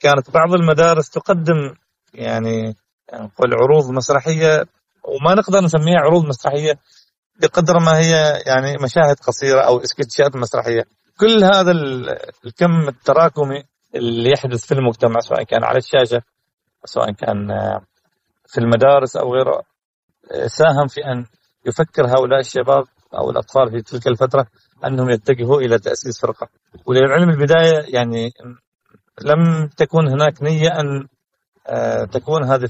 كانت 0.00 0.30
بعض 0.30 0.54
المدارس 0.54 1.10
تقدم 1.10 1.74
يعني 2.14 2.74
نقول 3.14 3.54
عروض 3.54 3.90
مسرحية 3.90 4.64
وما 5.04 5.34
نقدر 5.34 5.60
نسميها 5.60 5.98
عروض 5.98 6.24
مسرحية 6.24 6.78
بقدر 7.40 7.78
ما 7.78 7.98
هي 7.98 8.42
يعني 8.46 8.76
مشاهد 8.82 9.16
قصيرة 9.26 9.60
أو 9.60 9.78
إسكتشات 9.78 10.36
مسرحية. 10.36 10.84
كل 11.20 11.44
هذا 11.44 11.72
الكم 12.44 12.88
التراكمي 12.88 13.62
اللي 13.94 14.30
يحدث 14.30 14.66
في 14.66 14.74
المجتمع 14.74 15.20
سواء 15.20 15.42
كان 15.42 15.64
على 15.64 15.78
الشاشة 15.78 16.22
سواء 16.84 17.12
كان 17.12 17.48
في 18.46 18.58
المدارس 18.58 19.16
أو 19.16 19.34
غيره 19.34 19.62
ساهم 20.46 20.86
في 20.86 21.00
أن 21.04 21.24
يفكر 21.66 22.06
هؤلاء 22.06 22.40
الشباب 22.40 22.84
أو 23.14 23.30
الأطفال 23.30 23.70
في 23.70 23.82
تلك 23.82 24.06
الفترة 24.06 24.46
أنهم 24.84 25.10
يتجهوا 25.10 25.60
إلى 25.60 25.78
تأسيس 25.78 26.20
فرقة. 26.20 26.48
وللعلم 26.86 27.30
البداية 27.30 27.94
يعني 27.94 28.32
لم 29.22 29.66
تكن 29.76 30.08
هناك 30.08 30.42
أن 30.80 31.08
آه، 31.66 32.04
تكون 32.04 32.44
هذه 32.44 32.66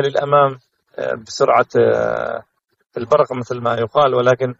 للأمام 0.00 0.58
آه، 0.98 1.14
بسرعة 1.14 1.66
آه، 1.76 2.42
البرق 2.96 3.32
مثل 3.32 3.60
ما 3.60 3.74
يقال 3.74 4.14
ولكن 4.14 4.54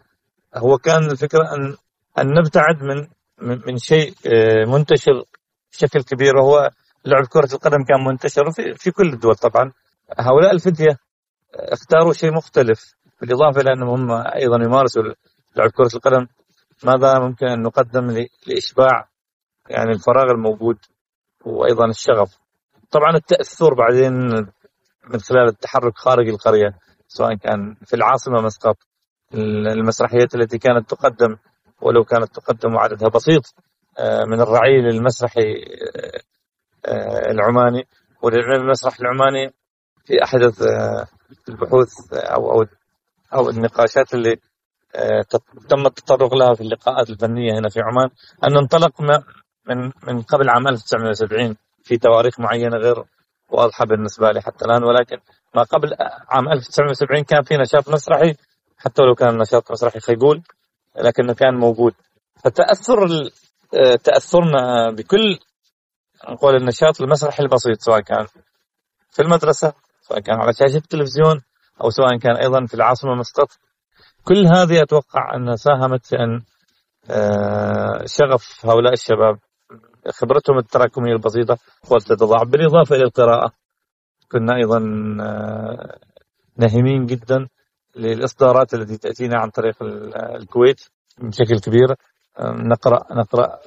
هو 0.56 0.78
كان 0.78 1.11
الفكرة 1.11 1.54
أن 1.54 1.76
أن 2.20 2.26
نبتعد 2.38 2.82
من 2.82 3.06
من 3.66 3.76
شيء 3.78 4.14
منتشر 4.66 5.25
بشكل 5.72 6.02
كبير 6.02 6.37
وهو 6.37 6.70
لعب 7.04 7.26
كرة 7.26 7.54
القدم 7.54 7.84
كان 7.84 8.04
منتشر 8.04 8.50
في, 8.50 8.75
في 8.75 8.90
كل 8.90 9.08
الدول 9.12 9.34
طبعا. 9.34 9.72
هؤلاء 10.18 10.52
الفتية 10.54 10.98
اختاروا 11.54 12.12
شيء 12.12 12.32
مختلف 12.32 12.94
بالإضافة 13.20 13.60
إلى 13.60 13.72
أنهم 13.72 14.10
هم 14.10 14.10
أيضا 14.34 14.64
يمارسوا 14.64 15.02
لعب 15.56 15.70
كرة 15.70 15.90
القدم. 15.94 16.26
ماذا 16.84 17.18
ممكن 17.18 17.46
أن 17.46 17.62
نقدم 17.62 18.26
لإشباع 18.46 19.08
يعني 19.70 19.90
الفراغ 19.92 20.30
الموجود 20.30 20.76
وأيضا 21.44 21.87
الشغف؟ 21.87 22.38
طبعا 22.90 23.16
التأثر 23.16 23.75
بعدين 23.75 24.12
من 25.08 25.20
خلال 25.20 25.48
التحرك 25.48 25.98
خارج 25.98 26.28
القرية 26.28 26.78
سواء 27.08 27.34
كان 27.34 27.75
في 27.87 27.96
العاصمة 27.96 28.42
مسقط 28.42 28.76
المسرحيات 29.34 30.34
التي 30.34 30.58
كانت 30.58 30.90
تقدم 30.90 31.37
ولو 31.82 32.04
كانت 32.04 32.35
تقدم 32.35 32.75
وعددها 32.75 33.08
بسيط 33.08 33.54
آه، 33.99 34.25
من 34.25 34.40
الرعيل 34.40 34.87
المسرحي 34.87 35.64
آه، 35.97 36.20
آه، 36.87 37.30
العماني. 37.30 37.87
وللعلم 38.23 38.62
المسرح 38.62 39.00
العماني 39.00 39.54
في 40.04 40.25
أحدث 40.25 40.62
البحوث 41.49 41.92
أو 42.12 42.52
أو 42.52 42.66
أو 43.35 43.50
النقاشات 43.50 44.14
اللي 44.14 44.37
تم 45.68 45.87
التطرق 45.87 46.35
لها 46.35 46.54
في 46.54 46.61
اللقاءات 46.61 47.11
الفنية 47.11 47.58
هنا 47.58 47.68
في 47.68 47.80
عمان 47.80 48.11
أن 48.44 48.52
ننطلق 48.52 49.00
من 49.68 49.92
من 50.02 50.23
قبل 50.23 50.50
عام 50.50 50.68
1970 50.68 51.56
في 51.82 51.97
تواريخ 51.97 52.40
معينة 52.40 52.76
غير 52.76 53.04
واضحة 53.49 53.85
بالنسبة 53.85 54.32
لي 54.32 54.40
حتى 54.40 54.64
الآن 54.64 54.85
ولكن 54.85 55.16
ما 55.54 55.62
قبل 55.62 55.94
عام 56.28 56.49
1970 56.49 57.25
كان 57.25 57.42
في 57.42 57.56
نشاط 57.56 57.88
مسرحي 57.88 58.35
حتى 58.78 59.02
ولو 59.02 59.14
كان 59.14 59.38
نشاط 59.38 59.73
مسرحي 59.73 60.00
خيقول 60.00 60.42
لكنه 61.00 61.35
كان 61.35 61.55
موجود. 61.55 61.93
فتأثر 62.45 62.99
تأثرنا 64.05 64.90
بكل 64.90 65.38
نقول 66.28 66.57
النشاط 66.57 67.00
المسرحي 67.00 67.43
البسيط 67.43 67.81
سواء 67.81 68.00
كان 68.00 68.26
في 69.11 69.23
المدرسة 69.23 69.73
سواء 70.00 70.21
كان 70.21 70.37
على 70.37 70.52
شاشة 70.52 70.76
التلفزيون 70.76 71.43
أو 71.85 71.90
سواء 71.90 72.19
كان 72.19 72.37
أيضا 72.37 72.67
في 72.67 72.75
العاصمة 72.75 73.14
مسقط 73.14 73.49
كل 74.25 74.47
هذه 74.47 74.83
أتوقع 74.83 75.35
أنها 75.35 75.57
ساهمت 75.57 76.07
في 76.07 76.17
أن 76.17 76.43
آه، 77.11 78.05
شغف 78.07 78.67
هؤلاء 78.67 78.93
الشباب 78.93 79.38
خبرتهم 80.11 80.59
التراكمية 80.59 81.12
البسيطة 81.12 81.59
وتتضاعف 81.90 82.49
بالإضافة 82.49 82.97
إلى 82.97 83.05
القراءة. 83.05 83.52
كنا 84.33 84.57
أيضا 84.57 84.78
آه، 85.21 85.99
ناهمين 86.57 87.07
جدا 87.07 87.49
للإصدارات 87.97 88.75
التي 88.75 88.97
تأتينا 88.97 89.40
عن 89.40 89.50
طريق 89.50 89.76
الكويت 90.35 90.80
بشكل 91.18 91.61
كبير 91.61 91.90
آه، 92.38 92.52
نقرأ 92.52 93.14
نقرأ 93.14 93.59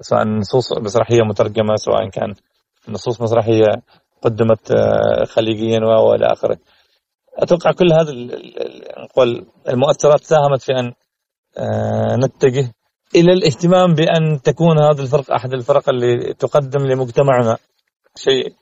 سواء 0.00 0.24
نصوص 0.24 0.72
مسرحية 0.72 1.22
مترجمة 1.22 1.76
سواء 1.76 2.08
كان 2.08 2.34
نصوص 2.88 3.20
مسرحية 3.20 3.66
قدمت 4.22 4.70
آه، 4.70 5.24
خليجيا 5.24 5.80
وإلى 5.80 6.26
آخره. 6.32 6.58
أتوقع 7.34 7.72
كل 7.72 7.92
هذه 7.92 8.10
المؤثرات 9.68 10.20
ساهمت 10.20 10.62
في 10.62 10.72
أن 10.72 10.92
نتجه 12.24 12.72
إلى 13.14 13.32
الاهتمام 13.32 13.94
بأن 13.94 14.42
تكون 14.42 14.78
هذه 14.78 15.00
الفرق 15.00 15.32
أحد 15.32 15.52
الفرق 15.52 15.88
اللي 15.88 16.34
تقدم 16.34 16.86
لمجتمعنا 16.86 17.56
شيء 18.16 18.54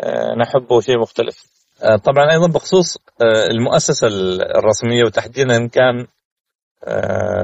آه، 0.00 0.34
نحبه 0.34 0.76
وشيء 0.76 0.98
مختلف. 0.98 1.51
آه، 1.82 1.96
طبعا 1.96 2.32
أيضا 2.32 2.48
بخصوص 2.48 2.96
آه، 2.96 3.50
المؤسسة 3.50 4.06
الرسمية 4.56 5.04
وتحديدا 5.04 5.68
كان 5.68 6.06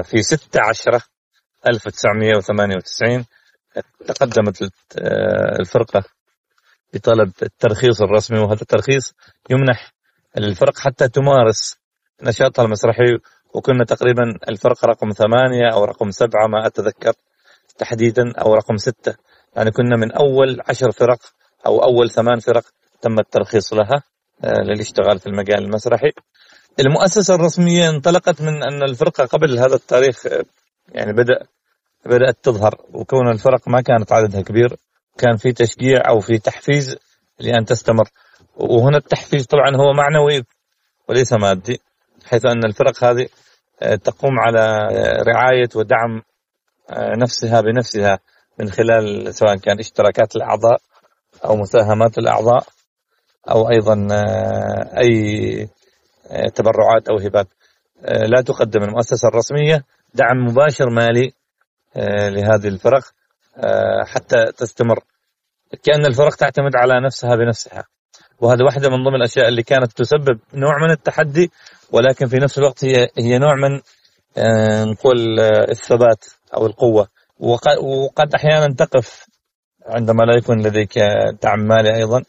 في 0.03 0.21
6 0.21 0.61
10 0.61 1.01
1998 1.67 3.25
تقدمت 4.07 4.71
الفرقة 5.59 6.03
بطلب 6.93 7.31
الترخيص 7.43 8.01
الرسمي 8.01 8.39
وهذا 8.39 8.61
الترخيص 8.61 9.13
يمنح 9.49 9.93
الفرق 10.37 10.77
حتى 10.79 11.07
تمارس 11.07 11.77
نشاطها 12.23 12.65
المسرحي 12.65 13.17
وكنا 13.53 13.83
تقريبا 13.85 14.23
الفرقة 14.49 14.85
رقم 14.85 15.09
ثمانية 15.11 15.73
أو 15.73 15.83
رقم 15.83 16.11
سبعة 16.11 16.47
ما 16.47 16.67
أتذكر 16.67 17.13
تحديدا 17.77 18.33
أو 18.37 18.53
رقم 18.53 18.77
ستة. 18.77 19.15
يعني 19.55 19.71
كنا 19.71 19.95
من 19.97 20.11
أول 20.11 20.61
عشر 20.69 20.91
فرق 20.91 21.19
أو 21.65 21.83
أول 21.83 22.09
ثمان 22.09 22.39
فرق 22.39 22.63
تم 23.01 23.19
الترخيص 23.19 23.73
لها. 23.73 24.03
آه، 24.43 24.61
للاشتغال 24.61 25.19
في 25.19 25.27
المجال 25.27 25.63
المسرحي. 25.63 26.11
المؤسسة 26.79 27.35
الرسمية 27.35 27.89
انطلقت 27.89 28.41
من 28.41 28.63
أن 28.63 28.83
الفرقة 28.83 29.25
قبل 29.25 29.59
هذا 29.59 29.75
التاريخ 29.75 30.25
آه، 30.27 30.43
يعني 30.93 31.13
بدأ 31.13 31.39
بدأت 32.05 32.37
تظهر 32.43 32.75
وكون 32.93 33.31
الفرق 33.31 33.67
ما 33.67 33.81
كانت 33.81 34.11
عددها 34.11 34.41
كبير 34.41 34.77
كان 35.17 35.37
في 35.37 35.51
تشجيع 35.51 36.09
أو 36.09 36.19
في 36.19 36.37
تحفيز 36.37 36.97
لأن 37.39 37.65
تستمر. 37.65 38.09
وهنا 38.55 38.97
التحفيز 38.97 39.45
طبعا 39.45 39.75
هو 39.75 39.93
معنوي 39.93 40.43
وليس 41.07 41.33
مادي 41.33 41.81
حيث 42.25 42.45
أن 42.45 42.65
الفرق 42.65 43.03
هذه 43.03 43.27
آه، 43.81 43.95
تقوم 43.95 44.39
على 44.39 44.87
رعاية 45.27 45.69
ودعم 45.75 46.21
نفسها 46.97 47.61
بنفسها 47.61 48.19
من 48.59 48.69
خلال 48.69 49.33
سواء 49.35 49.55
كان 49.55 49.79
اشتراكات 49.79 50.35
الأعضاء 50.35 50.81
أو 51.45 51.55
مساهمات 51.55 52.17
الأعضاء. 52.17 52.63
أو 53.51 53.69
أيضا 53.69 54.07
أي 54.97 55.69
تبرعات 56.55 57.09
أو 57.09 57.17
هبات. 57.17 57.47
لا 58.03 58.41
تقدم 58.41 58.83
المؤسسة 58.83 59.27
الرسمية 59.27 59.83
دعم 60.13 60.37
مباشر 60.37 60.89
مالي 60.89 61.33
لهذه 62.35 62.67
الفرق 62.67 63.03
حتى 64.05 64.45
تستمر. 64.57 64.99
كأن 65.83 66.05
الفرق 66.05 66.35
تعتمد 66.35 66.75
على 66.75 67.01
نفسها 67.05 67.35
بنفسها. 67.35 67.83
وهذا 68.41 68.63
واحدة 68.63 68.89
من 68.89 69.03
ضمن 69.03 69.15
الأشياء 69.15 69.47
اللي 69.47 69.63
كانت 69.63 69.91
تسبب 69.91 70.39
نوع 70.53 70.77
من 70.83 70.91
التحدي 70.91 71.51
ولكن 71.91 72.25
في 72.27 72.37
نفس 72.37 72.57
الوقت 72.57 72.85
هي 72.85 73.07
هي 73.17 73.37
نوع 73.37 73.55
من 73.55 73.81
آه، 74.37 74.83
نقول 74.83 75.39
آه، 75.39 75.71
الثبات 75.71 76.25
أو 76.53 76.65
القوة. 76.65 77.07
وقد 77.39 78.35
أحيانا 78.35 78.73
تقف 78.73 79.25
عندما 79.85 80.23
لا 80.23 80.37
يكون 80.37 80.61
لديك 80.61 80.99
دعم 81.43 81.59
مالي 81.59 81.95
أيضا. 81.95 82.23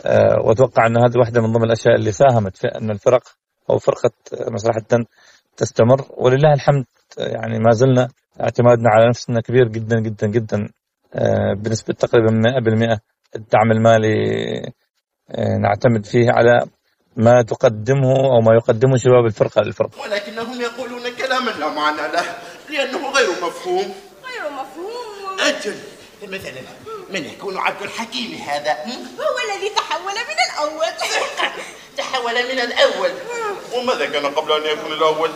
آه، 0.00 0.40
وأتوقع 0.44 0.86
أن 0.86 0.96
هذه 0.96 1.18
واحدة 1.18 1.40
من 1.40 1.52
ضمن 1.52 1.64
الأشياء 1.64 1.94
اللي 1.94 2.12
ساهمت 2.12 2.56
في 2.56 2.66
أن 2.66 2.90
الفرق 2.90 3.22
أو 3.70 3.78
فرقة 3.78 4.10
مسرح 4.50 4.76
الدن 4.76 5.04
تستمر. 5.56 6.06
ولله 6.10 6.52
الحمد 6.52 6.84
يعني 7.18 7.58
ما 7.58 7.72
زلنا 7.72 8.08
اعتمادنا 8.40 8.90
على 8.90 9.08
نفسنا 9.08 9.40
كبير 9.40 9.68
جدا 9.68 10.00
جدا 10.00 10.26
جدا 10.26 10.68
بنسبة 11.54 11.94
تقريبا 11.94 12.30
100% 12.30 12.98
الدعم 13.36 13.72
المالي 13.72 14.14
آه، 15.30 15.56
نعتمد 15.62 16.06
فيه 16.06 16.30
على 16.30 16.66
ما 17.16 17.42
تقدمه 17.42 18.16
أو 18.16 18.40
ما 18.40 18.54
يقدمه 18.54 18.96
شباب 18.96 19.24
الفرقة 19.26 19.62
للفرقة 19.62 20.00
ولكنهم 20.00 20.60
يقولون 20.60 21.02
كلاما 21.18 21.50
لا 21.50 21.68
معنى 21.68 22.12
له 22.12 22.24
لأنه 22.70 23.10
غير 23.10 23.30
مفهوم. 23.30 23.94
غير 24.24 24.50
مفهوم. 24.52 25.40
أجل 25.40 25.74
مثلا 26.22 26.60
من 27.12 27.26
يكون 27.26 27.58
عبد 27.58 27.82
الحكيم 27.82 28.34
هذا 28.34 28.76
هو 29.20 29.54
الذي 29.54 29.68
تحول 29.68 30.14
من 30.14 30.36
الأول. 30.50 30.92
تحول 31.98 32.34
من 32.34 32.60
الأول. 32.60 33.12
وماذا 33.72 34.06
كان 34.06 34.26
قبل 34.26 34.52
أن 34.52 34.78
يكون 34.78 34.92
الأول؟ 34.92 35.30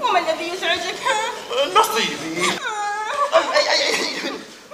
وما 0.00 0.18
الذي 0.18 0.48
يزعجك؟ 0.48 0.94
نصيبي. 1.74 2.58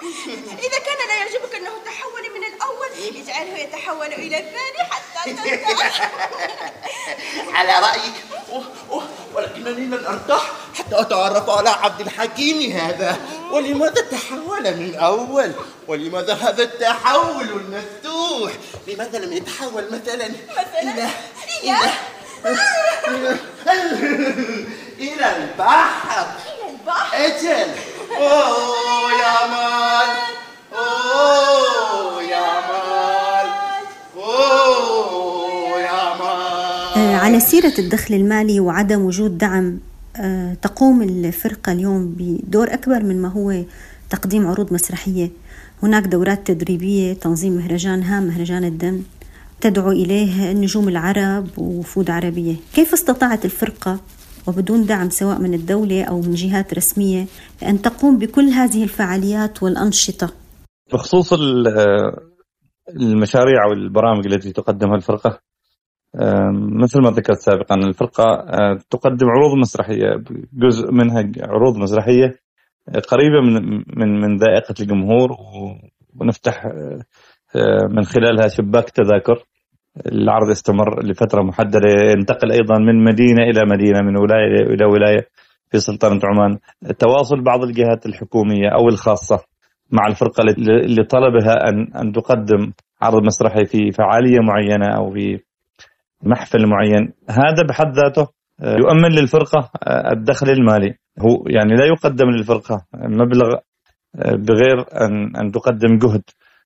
إذا 0.66 0.78
كان 0.78 1.08
لا 1.08 1.14
يعجبك 1.14 1.54
أنه 1.54 1.70
تحول 1.86 2.22
من 2.34 2.44
الأول 2.44 3.16
اجعله 3.22 3.58
يتحول 3.58 4.06
إلى 4.06 4.38
الثاني 4.38 4.78
حتى 4.90 5.32
ترتاح 5.34 6.10
على 7.56 7.72
رأيك 7.72 8.12
ولكنني 9.34 9.86
لن 9.86 10.06
أرتاح 10.06 10.50
حتى 10.74 11.00
أتعرف 11.00 11.50
على 11.50 11.68
عبد 11.70 12.00
الحكيم 12.00 12.72
هذا. 12.72 13.16
ولماذا 13.52 14.00
تحول 14.10 14.62
من 14.76 14.94
أول 14.94 15.52
ولماذا 15.88 16.34
هذا 16.34 16.62
التحول 16.62 17.48
المفتوح؟ 17.48 18.52
لماذا 18.88 19.18
لم 19.18 19.32
يتحول 19.32 19.84
مثلا 19.84 20.28
مثلا؟ 20.50 20.82
إلى 20.82 21.08
إلى 21.62 21.76
إلى 24.98 25.26
البحر. 25.36 26.26
إلى 26.46 26.70
البحر؟ 26.70 27.16
أجل. 27.26 27.70
أوه 28.10 29.12
يا 29.12 29.46
مال 29.46 30.10
آه، 36.96 37.16
على 37.16 37.40
سيرة 37.40 37.74
الدخل 37.78 38.14
المالي 38.14 38.60
وعدم 38.60 39.00
وجود 39.00 39.38
دعم 39.38 39.78
آه، 40.16 40.54
تقوم 40.62 41.02
الفرقة 41.02 41.72
اليوم 41.72 42.14
بدور 42.18 42.74
أكبر 42.74 43.02
من 43.02 43.22
ما 43.22 43.28
هو 43.28 43.62
تقديم 44.10 44.46
عروض 44.46 44.72
مسرحية. 44.72 45.30
هناك 45.82 46.02
دورات 46.02 46.46
تدريبية 46.46 47.12
تنظيم 47.12 47.52
مهرجان 47.52 48.02
هام 48.02 48.22
مهرجان 48.22 48.64
الدم. 48.64 49.02
تدعو 49.60 49.90
إليه 49.90 50.50
النجوم 50.50 50.88
العرب 50.88 51.48
ووفود 51.58 52.10
عربية. 52.10 52.54
كيف 52.74 52.92
استطاعت 52.92 53.44
الفرقة 53.44 54.00
وبدون 54.46 54.86
دعم 54.86 55.10
سواء 55.10 55.38
من 55.38 55.54
الدولة 55.54 56.04
أو 56.04 56.20
من 56.20 56.34
جهات 56.34 56.74
رسمية 56.74 57.26
أن 57.62 57.82
تقوم 57.82 58.18
بكل 58.18 58.44
هذه 58.44 58.82
الفعاليات 58.82 59.62
والأنشطة. 59.62 60.32
بخصوص 60.92 61.32
المشاريع 62.96 63.64
أو 63.66 63.72
البرامج 63.72 64.26
التي 64.26 64.52
تقدمها 64.52 64.96
الفرقة 64.96 65.40
مثل 66.82 67.02
ما 67.02 67.10
ذكرت 67.10 67.38
سابقا 67.38 67.74
الفرقة 67.74 68.24
أه، 68.24 68.78
تقدم 68.90 69.26
عروض 69.26 69.58
مسرحية 69.58 70.22
جزء 70.52 70.92
منها 70.92 71.32
عروض 71.38 71.76
مسرحية 71.76 72.34
قريبة 73.08 73.40
من 73.40 73.84
من 73.96 74.20
من 74.20 74.36
ذائقة 74.36 74.74
الجمهور 74.80 75.28
ونفتح 76.20 76.66
أه، 76.66 77.88
من 77.90 78.04
خلالها 78.04 78.48
شباك 78.48 78.90
تذاكر. 78.90 79.44
العرض 80.06 80.50
يستمر 80.50 81.02
لفترة 81.04 81.42
محددة 81.42 81.88
ينتقل 82.16 82.52
أيضا 82.52 82.78
من 82.78 83.04
مدينة 83.04 83.42
إلى 83.42 83.64
مدينة 83.64 84.00
من 84.00 84.16
ولاية 84.16 84.74
إلى 84.74 84.84
ولاية 84.84 85.26
في 85.70 85.78
سلطنة 85.78 86.20
عمان. 86.24 86.58
تواصل 86.98 87.40
بعض 87.42 87.62
الجهات 87.62 88.06
الحكومية 88.06 88.68
أو 88.68 88.88
الخاصة 88.88 89.38
مع 89.90 90.06
الفرقة 90.06 90.42
اللي 90.58 91.04
طلبها 91.04 91.68
أن 91.68 91.92
أن 91.94 92.12
تقدم 92.12 92.72
عرض 93.02 93.22
مسرحي 93.22 93.64
في 93.64 93.90
فعالية 93.90 94.38
معينة 94.40 94.96
أو 94.96 95.10
في 95.10 95.40
محفل 96.22 96.66
معين. 96.66 97.12
هذا 97.30 97.62
بحد 97.68 97.92
ذاته 97.92 98.28
يؤمن 98.62 99.12
للفرقة 99.20 99.70
الدخل 100.12 100.50
المالي. 100.50 100.94
هو 101.18 101.44
يعني 101.46 101.74
لا 101.74 101.84
يقدم 101.84 102.30
للفرقة 102.30 102.84
مبلغ 102.94 103.56
بغير 104.24 104.78
أن 105.00 105.36
أن 105.36 105.52
تقدم 105.52 105.98
جهد. 105.98 106.22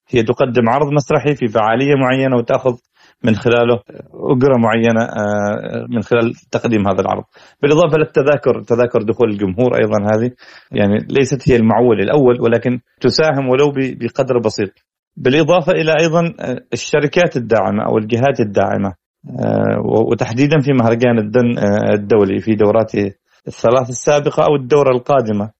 هي 0.08 0.22
تقدم 0.22 0.68
عرض 0.68 0.92
مسرحي 0.92 1.34
في 1.34 1.48
فعالية 1.48 1.94
معينة 1.94 2.36
وتأخذ 2.36 2.76
من 3.24 3.34
خلاله 3.34 3.80
أجرة 4.14 4.56
معينة 4.58 5.02
آه، 5.02 5.86
من 5.88 6.02
خلال 6.02 6.34
تقديم 6.50 6.88
هذا 6.88 7.00
العرض. 7.00 7.24
بالإضافة 7.62 7.98
للتذاكر 7.98 8.62
تذاكر 8.62 9.02
دخول 9.02 9.30
الجمهور 9.30 9.76
أيضا 9.76 9.98
هذه 10.14 10.30
يعني 10.72 10.98
ليست 11.10 11.48
هي 11.48 11.56
المعول 11.56 12.00
الأول 12.00 12.40
ولكن 12.40 12.80
تساهم 13.00 13.48
ولو 13.48 13.72
بقدر 13.76 14.38
بسيط. 14.38 14.70
بالإضافة 15.16 15.72
إلى 15.72 15.94
أيضا 16.00 16.34
آه، 16.40 16.60
الشركات 16.72 17.36
الداعمة 17.36 17.84
أو 17.86 17.98
الجهات 17.98 18.40
الداعمة 18.40 18.94
آه، 19.28 19.80
وتحديدا 20.10 20.60
في 20.60 20.72
مهرجان 20.72 21.18
الدن 21.18 21.58
الدولي 21.94 22.40
في 22.40 22.54
دوراته 22.54 23.14
الثلاث 23.48 23.90
السابقة 23.90 24.44
أو 24.44 24.56
الدورة 24.56 24.90
القادمة. 24.90 25.50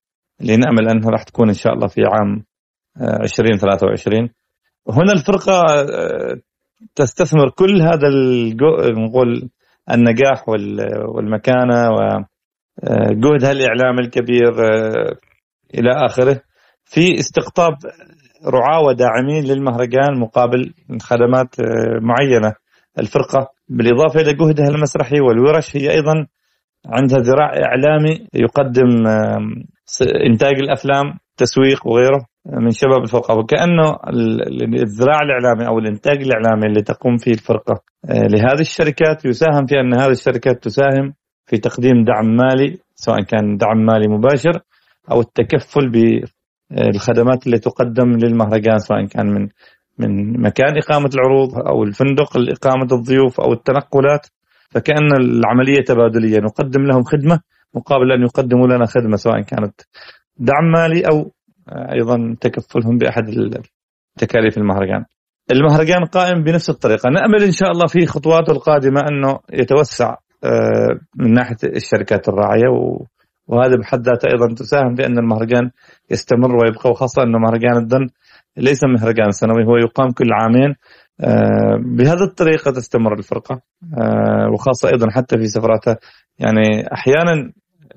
اللي 0.41 0.57
نأمل 0.57 0.89
أنها 0.89 1.11
راح 1.11 1.23
تكون 1.23 1.49
إن 1.49 1.55
شاء 1.55 1.73
الله 1.73 1.87
في 1.87 2.01
عام 2.05 2.45
2023 3.23 4.29
هنا 4.91 5.13
الفرقة 5.13 5.63
تستثمر 6.95 7.51
كل 7.51 7.83
هذا 7.83 8.09
نقول 8.91 9.51
النجاح 9.91 10.49
والمكانة 11.09 11.91
وجهدها 11.93 13.53
الاعلامي 13.53 14.01
الكبير 14.01 14.49
آه، 14.49 15.17
إلى 15.75 15.91
آخره. 16.07 16.41
في 16.85 17.19
استقطاب 17.19 17.73
رعاة 18.47 18.83
وداعمين 18.83 19.45
للمهرجان 19.45 20.21
مقابل 20.21 20.75
خدمات 21.03 21.61
آه، 21.61 21.99
معينة. 22.03 22.55
الفرقة 22.99 23.49
بالإضافة 23.69 24.21
إلى 24.21 24.33
جهدها 24.33 24.69
المسرحي 24.69 25.21
والورش 25.21 25.77
هي 25.77 25.91
أيضا 25.91 26.27
عندها 26.87 27.19
ذراع 27.19 27.51
إعلامي 27.65 28.27
يقدم 28.35 29.07
إنتاج 30.31 30.55
الأفلام 30.55 31.19
تسويق 31.37 31.87
وغيره. 31.87 32.27
من 32.47 32.71
شباب 32.71 33.03
الفرقة. 33.03 33.35
وكأنه 33.35 33.97
الذراع 34.83 35.19
الإعلامي 35.23 35.67
أو 35.67 35.79
الإنتاج 35.79 36.17
الإعلامي 36.23 36.67
اللي 36.67 36.83
تقوم 36.83 37.17
فيه 37.17 37.33
الفرقة. 37.33 37.75
آه، 38.11 38.27
لهذه 38.27 38.61
الشركات 38.61 39.25
يساهم 39.25 39.67
في 39.67 39.81
أن 39.81 40.01
هذه 40.01 40.11
الشركات 40.11 40.63
تساهم 40.65 41.15
في 41.47 41.57
تقديم 41.59 42.05
دعم 42.05 42.37
مالي 42.37 42.79
سواء 42.95 43.23
كان 43.23 43.57
دعم 43.57 43.87
مالي 43.87 44.09
مباشر 44.09 44.61
أو 45.11 45.21
التكفل 45.21 45.91
بالخدمات 45.91 47.47
اللي 47.47 47.59
تقدم 47.59 48.11
للمهرجان 48.11 48.79
سواء 48.79 49.07
كان 49.07 49.27
من 49.27 49.49
من 49.99 50.41
مكان 50.41 50.77
إقامة 50.77 51.11
العروض 51.15 51.59
أو 51.69 51.85
الفندق 51.85 52.39
لاقامه 52.39 52.89
الضيوف 52.93 53.41
أو 53.41 53.53
التنقلات. 53.53 54.27
فكأن 54.71 55.09
العملية 55.21 55.85
تبادلية. 55.87 56.39
نقدم 56.39 56.83
لهم 56.83 57.03
خدمة 57.03 57.41
مقابل 57.75 58.13
أن 58.13 58.23
يقدموا 58.23 58.67
لنا 58.67 58.87
خدمة 58.87 59.17
سواء 59.17 59.41
كانت 59.41 59.81
دعم 60.37 60.73
مالي 60.75 61.01
أو 61.01 61.34
أيضا 61.69 62.37
تكفلهم 62.41 62.99
بأحد 62.99 63.25
تكاليف 64.19 64.59
المهرجان. 64.59 65.05
المهرجان 65.53 66.05
قائم 66.05 66.43
بنفس 66.43 66.71
الطريقة، 66.71 67.11
نأمل 67.11 67.43
إن 67.43 67.53
شاء 67.53 67.71
الله 67.71 67.87
في 67.87 68.07
خطواته 68.07 68.53
القادمة 68.53 69.01
أنه 69.01 69.39
يتوسع 69.53 70.17
آه، 70.45 71.01
من 71.17 71.33
ناحية 71.33 71.57
الشركات 71.65 72.29
الراعية 72.29 72.69
وهذا 73.47 73.77
بحد 73.77 74.01
ذاته 74.09 74.29
أيضا 74.33 74.55
تساهم 74.55 74.95
في 74.95 75.07
ان 75.07 75.19
المهرجان 75.19 75.71
يستمر 76.11 76.57
ويبقى. 76.57 76.91
وخاصة 76.91 77.23
أنه 77.23 77.39
مهرجان 77.39 77.77
الدن 77.77 78.07
ليس 78.57 78.81
مهرجان 78.85 79.31
سنوي 79.31 79.65
هو 79.65 79.77
يقام 79.77 80.11
كل 80.11 80.33
عامين. 80.33 80.75
آه، 81.21 81.77
بهذه 81.97 82.25
الطريقة 82.25 82.71
تستمر 82.71 83.19
الفرقة. 83.19 83.61
آه، 83.99 84.51
وخاصة 84.53 84.89
أيضا 84.89 85.11
حتى 85.11 85.39
في 85.39 85.47
سفراتها 85.47 85.97
يعني 86.39 86.93
أحيانا 86.93 87.53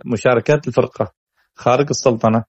مشاركات 0.05 0.67
الفرقة 0.67 1.11
خارج 1.55 1.85
السلطنة 1.89 2.43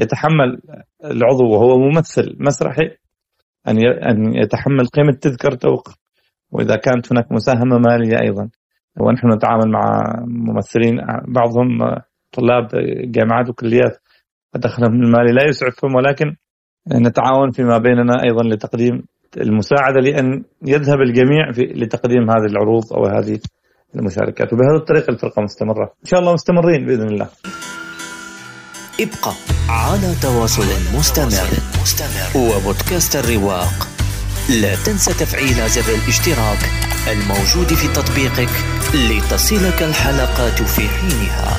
يتحمل 0.00 0.60
العضو 1.04 1.44
وهو 1.52 1.78
ممثل 1.78 2.36
مسرحي 2.40 2.90
أن 3.68 3.76
أن 3.86 4.34
يتحمل 4.34 4.86
قيمة 4.86 5.12
تذكرته 5.12 5.68
وإذا 6.50 6.76
كانت 6.76 7.12
هناك 7.12 7.32
مساهمة 7.32 7.78
مالية 7.78 8.20
أيضا. 8.22 8.48
ونحن 9.00 9.32
نتعامل 9.32 9.70
مع 9.70 10.02
ممثلين 10.26 10.96
بعضهم 11.28 11.78
طلاب 12.32 12.68
جامعات 13.04 13.48
وكليات. 13.48 13.98
دخلهم 14.54 15.02
المالي 15.02 15.32
لا 15.32 15.48
يسعفهم 15.48 15.94
ولكن 15.94 16.36
نتعاون 16.94 17.50
فيما 17.50 17.78
بيننا 17.78 18.22
أيضا 18.22 18.42
لتقديم 18.42 19.02
المساعدة 19.40 20.00
لأن 20.00 20.44
يذهب 20.66 21.00
الجميع 21.00 21.52
في 21.52 21.62
لتقديم 21.62 22.30
هذه 22.30 22.46
العروض 22.50 22.92
أو 22.92 23.06
هذه 23.06 23.38
المشاركات. 23.96 24.52
وبهذه 24.52 24.76
الطريقة 24.76 25.10
الفرقة 25.10 25.42
مستمرة. 25.42 25.84
إن 25.84 26.08
شاء 26.10 26.20
الله 26.20 26.32
مستمرين 26.32 26.86
بإذن 26.86 27.06
الله. 27.06 27.28
ابقى 29.00 29.34
على 29.68 30.14
تواصل 30.22 30.66
مستمر 30.94 31.48
وبودكاست 32.34 33.16
الرواق. 33.16 33.88
لا 34.48 34.76
تنسى 34.84 35.12
تفعيل 35.12 35.70
زر 35.70 35.94
الاشتراك 35.94 36.58
الموجود 37.08 37.74
في 37.74 37.88
تطبيقك 37.88 38.48
لتصلك 38.94 39.82
الحلقات 39.82 40.62
في 40.62 40.88
حينها. 40.88 41.56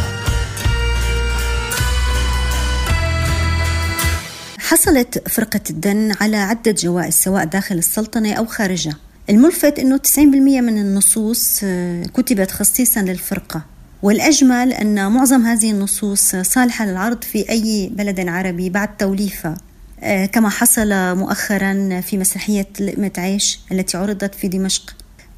حصلت 4.60 5.30
فرقة 5.30 5.62
الدن 5.70 6.16
على 6.22 6.38
عدة 6.38 6.72
جوائز 6.72 7.14
سواء 7.14 7.46
داخل 7.46 7.76
السلطنة 7.76 8.34
أو 8.34 8.46
خارجها. 8.46 8.96
الملفت 9.30 9.80
أنه 9.80 9.98
90% 9.98 10.18
من 10.62 10.78
النصوص 10.78 11.60
آه، 11.64 12.04
كتبت 12.04 12.52
خصيصا 12.52 13.02
للفرقة. 13.02 13.62
والأجمل 14.04 14.74
أن 14.74 15.12
معظم 15.12 15.42
هذه 15.42 15.72
النصوص 15.72 16.36
صالحة 16.36 16.86
للعرض 16.86 17.24
في 17.24 17.50
أي 17.50 17.92
بلد 17.94 18.30
عربي 18.30 18.70
بعد 18.70 18.98
توليفها 18.98 19.56
آه، 20.04 20.26
كما 20.26 20.50
حصل 20.50 21.18
مؤخرا 21.18 22.02
في 22.02 22.18
مسرحية 22.18 22.68
لقمة 22.80 23.12
عيش 23.18 23.60
التي 23.72 23.98
عرضت 23.98 24.36
في 24.36 24.48
دمشق. 24.48 24.84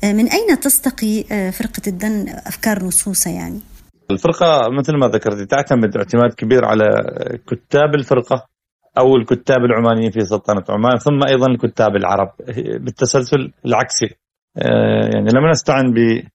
آه، 0.04 0.13
من 0.13 0.28
أين 0.28 0.60
تستقي 0.60 1.23
فرقة 1.52 1.82
الدن 1.88 2.30
أفكار 2.30 2.84
نصوصها 2.84 3.34
يعني؟ 3.34 3.60
الفرقة 4.12 4.69
مثل 4.80 4.97
ما 4.97 5.08
ذكرت 5.08 5.52
تعتمد 5.52 5.97
اعتماد 5.97 6.34
كبير 6.34 6.65
على 6.65 6.86
كتاب 7.47 7.95
الفرقة 7.95 8.45
أو 8.97 9.15
الكتاب 9.15 9.58
العمانيين 9.58 10.12
في 10.12 10.19
سلطنة 10.26 10.63
عمان 10.69 10.97
ثم 10.97 11.23
أيضا 11.28 11.47
الكتاب 11.47 11.95
العرب. 11.95 12.30
بالتسلسل 12.80 13.52
العكسي. 13.65 14.06
آه، 14.58 15.10
يعني 15.13 15.30
لم 15.32 15.49
نستعن 15.49 15.93
ب 15.93 15.97
آه، 15.97 16.33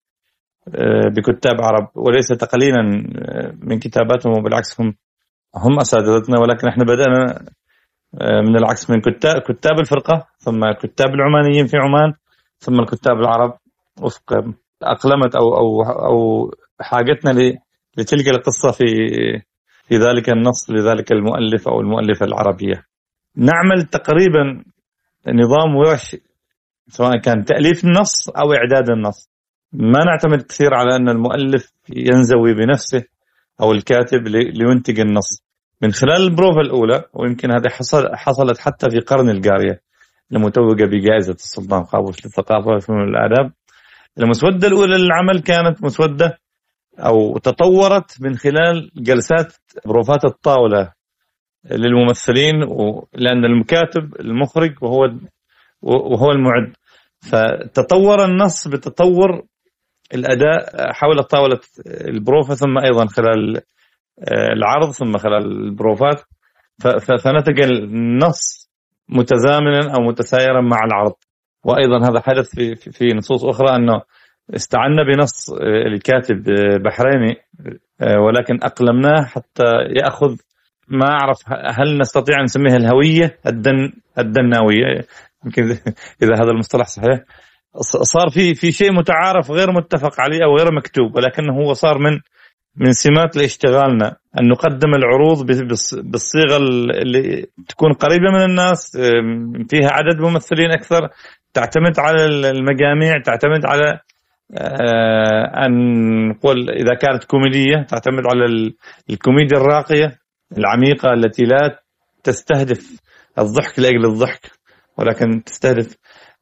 بكتاب 1.16 1.60
عرب 1.60 1.88
وليس 1.94 2.28
تقليلا 2.28 2.80
آه، 3.16 3.54
من 3.62 3.78
كتاباتهم 3.78 4.38
وبالعكس 4.38 4.80
هم 4.80 4.94
هم 5.56 5.80
أساتذتنا 5.80 6.40
ولكن 6.40 6.68
إحنا 6.68 6.84
بدأنا 6.84 7.44
من 8.42 8.56
العكس 8.56 8.90
من 8.90 9.00
كتاب 9.00 9.40
كتاب 9.40 9.80
الفرقة 9.80 10.26
ثم 10.38 10.72
كتاب 10.82 11.08
العمانيين 11.08 11.66
في 11.66 11.76
عمان 11.76 12.12
ثم 12.58 12.80
الكتاب 12.80 13.16
العرب 13.16 13.58
وفق 14.02 14.32
أقلمت 14.82 15.36
أو 15.36 15.56
أو 15.56 15.82
أو 15.82 16.50
حاجتنا 16.80 17.30
لتلك 17.98 18.28
القصة 18.28 18.70
في 18.70 18.84
في 19.88 19.96
ذلك 19.96 20.30
النص 20.30 20.70
لذلك 20.70 21.12
المؤلف 21.12 21.68
أو 21.68 21.80
المؤلفة 21.80 22.26
العربية. 22.26 22.84
نعمل 23.36 23.84
تقريبا 23.92 24.64
نظام 25.28 25.76
ورش 25.76 26.16
سواء 26.88 27.18
كان 27.18 27.44
تأليف 27.44 27.84
النص 27.84 28.28
أو 28.28 28.52
إعداد 28.52 28.90
النص. 28.90 29.30
ما 29.72 30.04
نعتمد 30.04 30.42
كثير 30.42 30.74
على 30.74 30.96
أن 30.96 31.08
المؤلف 31.08 31.72
ينزوي 31.88 32.54
بنفسه 32.54 33.04
أو 33.60 33.72
الكاتب 33.72 34.28
لينتج 34.28 35.00
النص. 35.00 35.42
من 35.82 35.92
خلال 35.92 36.22
البروفة 36.22 36.60
الأولى 36.60 37.04
ويمكن 37.14 37.50
هذه 37.50 37.68
حصل 37.68 38.14
حصلت 38.14 38.58
حتى 38.58 38.90
في 38.90 38.98
قرن 38.98 39.30
القارية 39.30 39.80
المتوجة 40.32 40.84
بجائزة 40.84 41.32
السلطان 41.32 41.82
قابوس 41.82 42.26
للثقافة 42.26 42.66
والفنون 42.66 43.00
والآداب 43.00 43.52
المسودة 44.18 44.68
الأولى 44.68 44.98
للعمل 44.98 45.40
كانت 45.40 45.82
مسودة 45.82 46.38
أو 46.98 47.38
تطورت 47.38 48.22
من 48.22 48.36
خلال 48.36 48.90
جلسات 48.96 49.52
بروفات 49.86 50.24
الطاولة 50.24 50.92
للممثلين 51.70 52.54
لأن 53.14 53.44
المكاتب 53.44 54.20
المخرج 54.20 54.74
وهو 54.82 55.10
وهو 55.82 56.30
المعد. 56.30 56.72
فتطور 57.20 58.24
النص 58.24 58.68
بتطور 58.68 59.42
الأداء 60.14 60.92
حول 60.92 61.22
طاولة 61.22 61.60
البروفة 61.86 62.54
ثم 62.54 62.78
أيضا 62.78 63.06
خلال 63.06 63.56
آه، 64.18 64.52
العرض 64.52 64.90
ثم 64.90 65.18
خلال 65.18 65.46
البروفات. 65.46 66.22
فنتج 67.24 67.60
النص 67.60 68.70
متزامنا 69.08 69.94
أو 69.96 70.02
متسايرا 70.02 70.60
مع 70.60 70.84
العرض. 70.84 71.14
وأيضا 71.64 71.98
هذا 71.98 72.20
حدث 72.20 72.54
في 72.54 72.74
في 72.74 73.06
نصوص 73.14 73.44
أخرى 73.44 73.76
أنه 73.76 74.02
استعنا 74.56 75.02
بنص 75.02 75.50
آه، 75.50 75.86
الكاتب 75.86 76.48
آه، 76.48 76.76
بحريني 76.76 77.36
ولكن 78.26 78.58
أقلمناه 78.62 79.24
حتى 79.24 79.64
يأخذ 79.96 80.36
ما 80.88 81.06
أعرف 81.06 81.38
هل 81.48 81.98
نستطيع 81.98 82.38
أن 82.38 82.44
نسميها 82.44 82.76
الهوية 82.76 83.38
الدن 83.46 83.92
الدناوية. 84.18 85.06
يمكن 85.44 85.62
إذا 86.22 86.34
هذا 86.34 86.50
المصطلح 86.50 86.86
صحيح. 86.86 87.24
صار 87.82 88.28
في 88.30 88.54
في 88.54 88.72
شيء 88.72 88.92
متعارف 88.92 89.50
غير 89.50 89.72
متفق 89.72 90.20
عليه 90.20 90.44
أو 90.44 90.56
غير 90.56 90.74
مكتوب 90.74 91.16
ولكنه 91.16 91.52
هو 91.54 91.72
صار 91.72 91.98
من 91.98 92.20
من 92.76 92.92
سمات 92.92 93.36
لاشتغالنا. 93.36 94.16
أن 94.40 94.48
نقدم 94.48 94.94
العروض 94.94 95.46
بالصيغة 95.92 96.56
اللي 97.02 97.46
تكون 97.68 97.92
قريبة 97.92 98.30
من 98.30 98.44
الناس 98.44 98.96
فيها 99.70 99.90
عدد 99.90 100.20
ممثلين 100.20 100.70
أكثر 100.70 101.08
تعتمد 101.54 101.98
على 101.98 102.24
المجاميع 102.24 103.22
تعتمد 103.24 103.66
على 103.66 104.00
آه، 104.58 105.66
أن 105.66 105.72
نقول 106.28 106.70
إذا 106.70 106.94
كانت 106.94 107.24
كوميدية 107.24 107.86
تعتمد 107.88 108.26
على 108.26 108.72
الكوميديا 109.10 109.58
الراقية 109.58 110.18
العميقة 110.58 111.12
التي 111.12 111.42
لا 111.42 111.82
تستهدف 112.24 113.00
الضحك 113.38 113.78
لأجل 113.78 114.06
الضحك 114.06 114.50
ولكن 114.98 115.44
تستهدف 115.44 115.96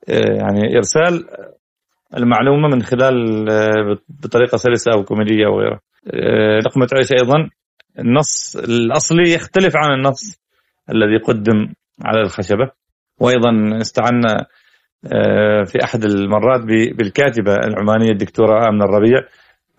يعني 0.08 0.76
إرسال 0.76 1.24
المعلومة 2.16 2.68
من 2.68 2.82
خلال 2.82 3.48
آه، 3.50 3.98
بطريقة 4.08 4.56
سلسة 4.56 4.92
أو 4.92 5.04
كوميدية 5.04 5.46
أو 5.46 5.60
غيرها. 5.60 5.80
لقمة 6.60 6.88
عيش 6.96 7.12
أيضا. 7.12 7.50
النص 7.98 8.56
الأصلي 8.56 9.32
يختلف 9.32 9.76
عن 9.76 9.92
النص 9.98 10.40
الذي 10.90 11.16
قدم 11.16 11.72
على 12.04 12.20
الخشبة. 12.20 12.70
وأيضا 13.20 13.78
استعنا 13.80 14.46
آه، 15.12 15.62
في 15.64 15.84
أحد 15.84 16.04
المرات 16.04 16.60
بالكاتبة 16.96 17.54
العمانية 17.54 18.10
الدكتورة 18.10 18.68
آمنة 18.68 18.84
الربيع. 18.84 19.18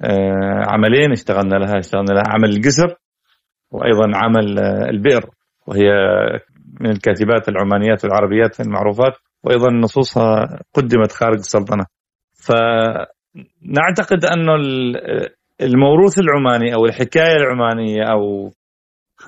آه، 0.01 0.63
عملين 0.67 1.11
اشتغلنا 1.11 1.55
لها 1.55 1.79
اشتغلنا 1.79 2.13
لها 2.13 2.23
عمل 2.27 2.49
القسر 2.49 2.95
وأيضا 3.71 4.11
عمل 4.15 4.59
آه، 4.59 4.89
البئر. 4.89 5.29
وهي 5.67 5.89
من 6.79 6.89
الكاتبات 6.91 7.49
العمانيات 7.49 8.05
والعربيات 8.05 8.59
المعروفات. 8.59 9.13
وأيضا 9.43 9.71
نصوصها 9.71 10.60
قدمت 10.73 11.12
خارج 11.12 11.38
السلطنة. 11.38 11.86
فنعتقد 12.34 14.26
أنه 14.26 14.54
الموروث 15.62 16.19
العماني 16.19 16.76
أو 16.76 16.86
الحكاية 16.86 17.36
العمانية 17.36 18.04
أو 18.12 18.52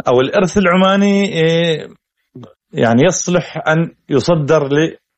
أو 0.08 0.22
الإرث 0.22 0.58
العماني 0.58 1.28
يعني 2.74 3.04
يصلح 3.04 3.58
أن 3.68 3.96
يصدر 4.10 4.70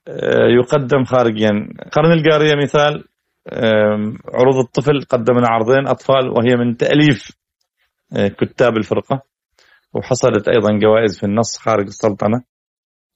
آه، 0.07 0.47
يقدم 0.59 1.03
خارجيا 1.03 1.49
قرن 1.91 2.11
القارية 2.11 2.55
مثال 2.55 3.03
عروض 4.33 4.55
الطفل 4.65 5.01
قدمنا 5.09 5.47
عرضين 5.47 5.87
أطفال 5.87 6.29
وهي 6.29 6.55
من 6.55 6.77
تأليف 6.77 7.31
آه، 8.17 8.27
كتاب 8.27 8.77
الفرقة 8.77 9.21
وحصلت 9.93 10.47
أيضا 10.47 10.79
جوائز 10.79 11.19
في 11.19 11.25
النص 11.25 11.57
خارج 11.57 11.87
السلطنة. 11.87 12.43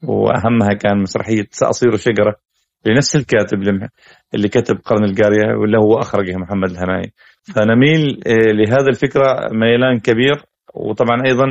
وأهمها 0.03 0.73
كان 0.73 1.01
مسرحية 1.01 1.47
سأصير 1.51 1.97
شجرة 1.97 2.35
لنفس 2.85 3.15
الكاتب 3.15 3.57
اللي 4.33 4.47
كتب 4.47 4.77
قرن 4.85 5.03
القارية 5.03 5.57
واللي 5.57 5.77
هو 5.77 5.99
أخرجها 5.99 6.37
محمد 6.37 6.69
الهنائي. 6.69 7.11
فنميل 7.55 8.21
آه، 8.27 8.51
لهذا 8.51 8.87
الفكرة 8.89 9.49
ميلان 9.51 9.99
كبير 9.99 10.43
وطبعا 10.73 11.21
أيضا 11.27 11.45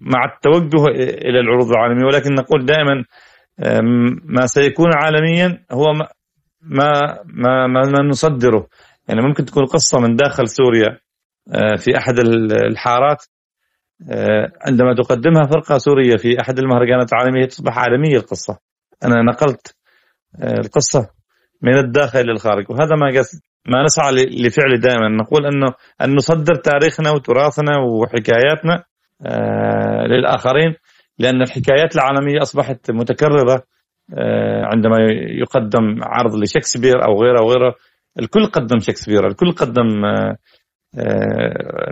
مع 0.00 0.24
التوجه 0.24 0.84
إلى 0.98 1.40
العروض 1.40 1.70
العالمية. 1.70 2.04
ولكن 2.04 2.34
نقول 2.34 2.64
دائما 2.64 3.04
ما 4.24 4.46
سيكون 4.46 4.90
عالميا 4.94 5.64
هو 5.72 5.92
ما 5.92 6.08
ما 6.62 7.66
ما, 7.66 7.66
ما 7.66 8.02
نصدره. 8.08 8.66
يعني 9.08 9.20
ممكن 9.22 9.44
تكون 9.44 9.64
قصة 9.64 10.00
من 10.00 10.16
داخل 10.16 10.48
سوريا 10.48 10.98
آه، 11.54 11.76
في 11.76 11.96
أحد 11.96 12.18
الحارات 12.68 13.24
عندما 14.66 14.94
تقدمها 14.94 15.46
فرقة 15.46 15.78
سورية 15.78 16.16
في 16.16 16.40
أحد 16.40 16.58
المهرجانات 16.58 17.12
العالمية 17.12 17.46
تصبح 17.46 17.78
عالمية 17.78 18.16
القصة. 18.16 18.58
أنا 19.04 19.22
نقلت 19.22 19.76
القصة 20.42 21.10
من 21.62 21.78
الداخل 21.78 22.20
للخارج 22.20 22.70
وهذا 22.70 22.96
ما 22.96 23.18
قصد 23.18 23.40
ما 23.66 23.82
نسعى 23.82 24.12
لفعله 24.12 24.76
دائما. 24.76 25.08
نقول 25.08 25.46
أنه 25.46 25.74
أن 26.02 26.16
نصدر 26.16 26.54
تاريخنا 26.54 27.10
وتراثنا 27.10 27.78
وحكاياتنا 27.78 28.84
للآخرين 30.06 30.74
لأن 31.18 31.42
الحكايات 31.42 31.94
العالمية 31.96 32.42
أصبحت 32.42 32.90
متكررة 32.90 33.62
عندما 34.64 34.96
يقدم 35.40 36.00
عرض 36.02 36.34
لشكسبير 36.34 37.04
أو 37.06 37.22
غيره 37.22 37.38
أو 37.40 37.50
غيره 37.50 37.74
الكل 38.18 38.46
قدم 38.46 38.78
شكسبير 38.78 39.26
الكل 39.26 39.52
قدم 39.52 39.86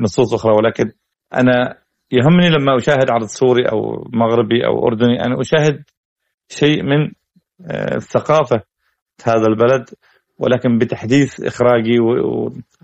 نصوص 0.01 0.35
أخرى 0.35 0.53
ولكن 0.53 0.92
أنا 1.35 1.79
يهمني 2.12 2.49
لما 2.49 2.77
أشاهد 2.77 3.11
عرض 3.11 3.27
سوري 3.27 3.68
أو 3.68 4.09
مغربي 4.12 4.66
أو 4.66 4.87
أردني 4.87 5.25
أنا 5.25 5.40
أشاهد 5.40 5.83
شيء 6.49 6.83
من 6.83 7.11
الثقافة 7.71 8.62
هذا 9.25 9.47
البلد 9.49 9.88
ولكن 10.38 10.79
بتحديث 10.79 11.40
إخراجي 11.40 11.99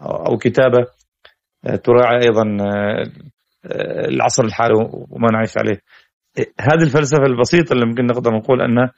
أو 0.02 0.37
كتابة 0.37 0.87
تراعي 1.84 2.22
أيضا 2.24 2.44
العصر 4.08 4.44
الحالي 4.44 4.74
وما 5.10 5.30
نعيش 5.32 5.58
عليه. 5.58 5.80
هذه 6.60 6.82
الفلسفة 6.82 7.22
البسيطة 7.26 7.72
اللي 7.72 7.87
ممكن 7.87 8.06
نقدر 8.06 8.30
نقول 8.30 8.62
أنها 8.62 8.92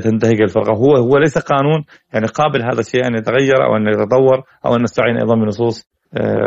تنتهج 0.00 0.40
الفرقه 0.42 0.72
هو 0.72 0.96
هو 0.96 1.18
ليس 1.18 1.38
قانون 1.38 1.84
يعني 2.14 2.26
قابل 2.26 2.62
هذا 2.62 2.80
الشيء 2.80 3.06
أن 3.06 3.14
يتغير 3.14 3.64
أو 3.64 3.76
أن 3.76 3.88
يتطور 3.88 4.42
أو 4.66 4.76
أن 4.76 4.82
نستعين 4.82 5.16
أيضا 5.16 5.34
بنصوص 5.34 5.88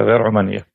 غير 0.07 0.27
عمانية. 0.27 0.72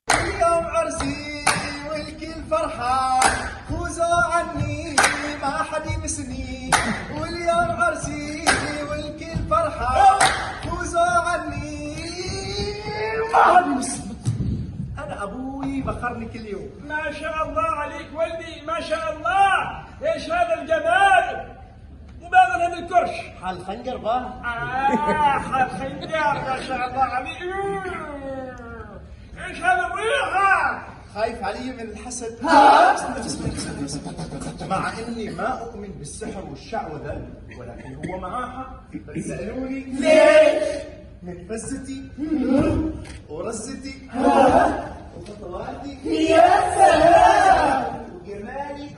حال 23.40 23.64
خنجر 23.64 23.96
باه 23.96 24.20
آه 24.44 25.38
حال 25.38 25.70
خنجر 25.70 26.34
ما 26.34 26.62
شاء 26.66 26.88
الله 26.88 27.02
عليك. 27.02 27.42
إيش 29.48 29.58
هذا 29.58 29.86
الريحة؟ 29.86 30.82
خايف 31.14 31.44
علي 31.44 31.72
من 31.72 31.80
الحسد. 31.80 32.44
مع 34.68 34.92
إني 34.98 35.30
ما 35.30 35.62
أؤمن 35.62 35.88
بالسحر 35.98 36.44
والشعوذة 36.50 37.26
ولكن 37.58 37.94
هو 37.94 38.18
معاه 38.18 38.46
حق 38.46 39.18
سألوني 39.18 39.80
ليش؟ 39.80 40.68
من 41.22 41.48
فزتي 41.48 42.02
ورزتي 43.28 44.08
وخطواتي. 45.16 45.98
يا 46.04 46.50
سلام 46.74 48.06
وجمالي 48.14 48.90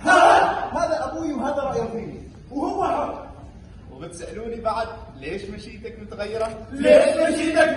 هذا 0.72 1.04
أبوي 1.04 1.32
وهذا 1.32 1.62
رايه 1.62 1.88
فيني 1.90 2.20
وهو 2.50 2.84
حر 2.84 3.26
وبتسالوني 3.92 4.60
بعد 4.60 4.88
ليش 5.20 5.42
مشيتك 5.42 5.98
متغيرة؟ 6.02 6.48
ليش 6.72 7.34
مشيتك 7.34 7.76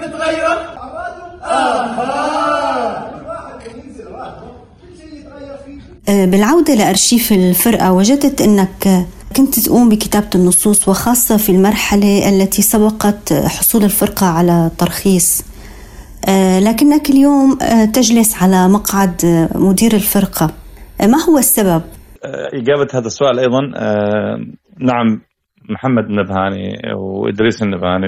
شيء 5.00 5.20
يتغير 5.20 5.58
فيه 5.66 6.26
بالعودة 6.26 6.76
لأرشيف 6.76 7.32
الفرقة 7.32 7.94
وجدت 7.94 8.42
أنك 8.42 9.06
كنت 9.38 9.60
تقوم 9.60 9.90
بكتابة 9.90 10.30
النصوص 10.36 10.88
وخاصة 10.88 11.38
في 11.38 11.50
المرحلة 11.50 12.30
التي 12.30 12.62
سبقت 12.62 13.34
حصول 13.34 13.84
الفرقة 13.84 14.26
على 14.26 14.72
ترخيص 14.78 15.42
لكنك 16.60 17.10
اليوم 17.10 17.58
تجلس 17.94 18.44
على 18.44 18.68
مقعد 18.68 19.48
مدير 19.56 19.94
الفرقة 19.94 20.52
ما 21.02 21.24
هو 21.24 21.38
السبب؟ 21.38 21.82
إجابة 22.54 22.88
هذا 22.94 23.08
السؤال 23.08 23.40
أيضا 23.40 23.60
نعم 24.80 25.22
محمد 25.70 26.04
النبهاني 26.04 26.94
وإدريس 26.96 27.64
النبهاني 27.64 28.08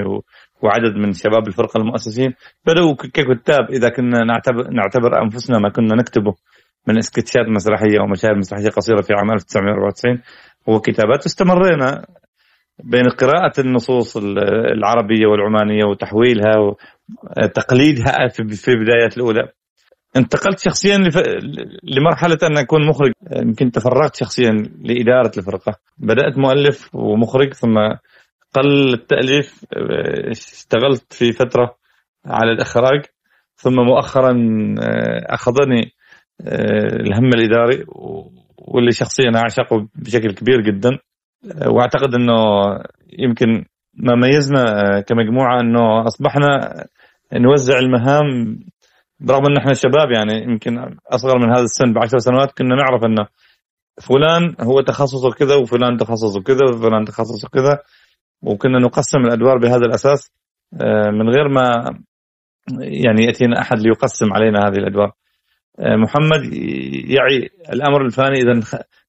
وعدد 0.62 0.96
من 0.96 1.12
شباب 1.12 1.48
الفرقة 1.48 1.78
المؤسسين. 1.78 2.34
بدأوا 2.66 2.94
ككتاب 2.94 3.70
إذا 3.70 3.88
كنا 3.88 4.24
نعتبر, 4.24 4.70
نعتبر 4.70 5.22
أنفسنا 5.22 5.58
ما 5.58 5.68
كنا 5.68 5.94
نكتبه 5.94 6.34
من 6.88 7.00
سكتشات 7.00 7.46
مسرحية 7.48 8.00
أو 8.00 8.06
مشاهد 8.06 8.36
مسرحية 8.36 8.68
قصيرة 8.68 9.02
في 9.02 9.12
عام 9.14 9.30
1994 9.32 10.22
وكتابات 10.66 11.26
استمرينا 11.26 12.06
بين 12.84 13.08
قراءة 13.08 13.60
النصوص 13.60 14.16
العربية 14.76 15.26
والعمانية 15.26 15.84
وتحويلها 15.84 16.56
وتقليدها 16.58 18.28
في 18.28 18.68
البدايات 18.68 19.16
الأولى. 19.16 19.48
انتقلت 20.16 20.58
شخصيا 20.58 20.98
لف... 20.98 21.22
لمرحلة 21.82 22.38
أن 22.42 22.58
أكون 22.58 22.86
مخرج. 22.86 23.12
يمكن 23.36 23.70
تفرغت 23.70 24.16
شخصيا 24.16 24.52
لإدارة 24.84 25.32
الفرقة. 25.38 25.74
بدأت 25.98 26.38
مؤلف 26.38 26.94
ومخرج 26.94 27.54
ثم 27.54 27.78
قل 28.54 28.94
التأليف 28.94 29.64
اشتغلت 30.30 31.12
في 31.12 31.32
فترة 31.32 31.76
على 32.26 32.52
الإخراج 32.52 33.04
ثم 33.54 33.74
مؤخرا 33.74 34.34
أخذني 35.26 35.92
الهم 37.06 37.30
الإداري 37.34 37.84
واللي 38.58 38.92
شخصيا 38.92 39.32
أعشقه 39.36 39.88
بشكل 39.94 40.32
كبير 40.32 40.60
جدا. 40.60 40.98
وأعتقد 41.66 42.14
أنه 42.14 42.34
يمكن 43.18 43.64
ما 43.94 44.14
ميزنا 44.14 44.64
كمجموعة 45.00 45.60
أنه 45.60 46.06
أصبحنا 46.06 46.74
نوزع 47.32 47.78
المهام 47.78 48.58
برغم 49.20 49.46
إن 49.46 49.56
إحنا 49.56 49.74
شباب 49.74 50.10
يعني 50.10 50.42
يمكن 50.42 50.78
أصغر 51.06 51.38
من 51.38 51.50
هذا 51.50 51.62
السن 51.62 51.92
بعشر 51.92 52.18
سنوات 52.18 52.52
كنا 52.58 52.74
نعرف 52.74 53.04
انه 53.04 53.26
فلان 54.02 54.56
هو 54.60 54.80
تخصصه 54.80 55.30
كذا 55.30 55.54
وفلان 55.54 55.96
تخصصه 55.96 56.42
كذا 56.42 56.64
وفلان 56.70 57.04
تخصصه 57.04 57.48
كذا 57.48 57.78
وكنا 58.42 58.78
نقسم 58.78 59.18
الأدوار 59.18 59.58
بهذا 59.58 59.84
الأساس 59.86 60.32
من 61.12 61.28
غير 61.28 61.48
ما 61.48 61.94
يعني 62.80 63.24
يأتينا 63.24 63.60
أحد 63.60 63.78
ليقسم 63.78 64.32
علينا 64.32 64.58
هذه 64.58 64.76
الأدوار. 64.76 65.12
محمد 65.80 66.52
يعي 67.08 67.50
الأمر 67.72 68.04
الفلاني 68.06 68.38
اذا 68.38 68.60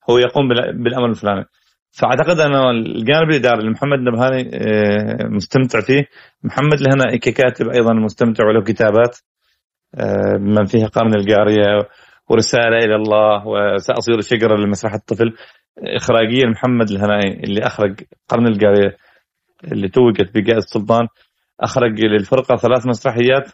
هو 0.09 0.17
يقوم 0.17 0.47
بالأمر 0.83 1.09
الفلاني. 1.09 1.45
فأعتقد 1.91 2.39
انه 2.39 2.71
الجانب 2.71 3.29
الإداري 3.29 3.59
اللي 3.59 3.71
محمد 3.71 3.99
نبهاني 3.99 4.51
مستمتع 5.35 5.81
فيه. 5.81 6.05
محمد 6.43 6.81
لهنا 6.81 7.17
ككاتب 7.17 7.69
أيضا 7.69 7.93
مستمتع 7.93 8.47
وله 8.47 8.63
كتابات. 8.63 9.17
من 10.39 10.65
فيها 10.65 10.87
قرن 10.87 11.15
القارية 11.15 11.89
ورسالة 12.29 12.77
إلى 12.77 12.95
الله 12.95 13.47
وسأصير 13.47 14.21
شجرة 14.21 14.55
لمسرح 14.55 14.93
الطفل. 14.93 15.33
إخراجيا 15.77 16.49
محمد 16.49 16.91
الهنائي 16.91 17.43
اللي 17.43 17.61
أخرج 17.67 18.01
قرن 18.27 18.47
القارية 18.47 18.97
اللي 19.63 19.89
توجت 19.89 20.29
بقائد 20.35 20.57
السلطان 20.57 21.07
أخرج 21.61 21.99
للفرقة 21.99 22.55
ثلاث 22.55 22.87
مسرحيات 22.87 23.51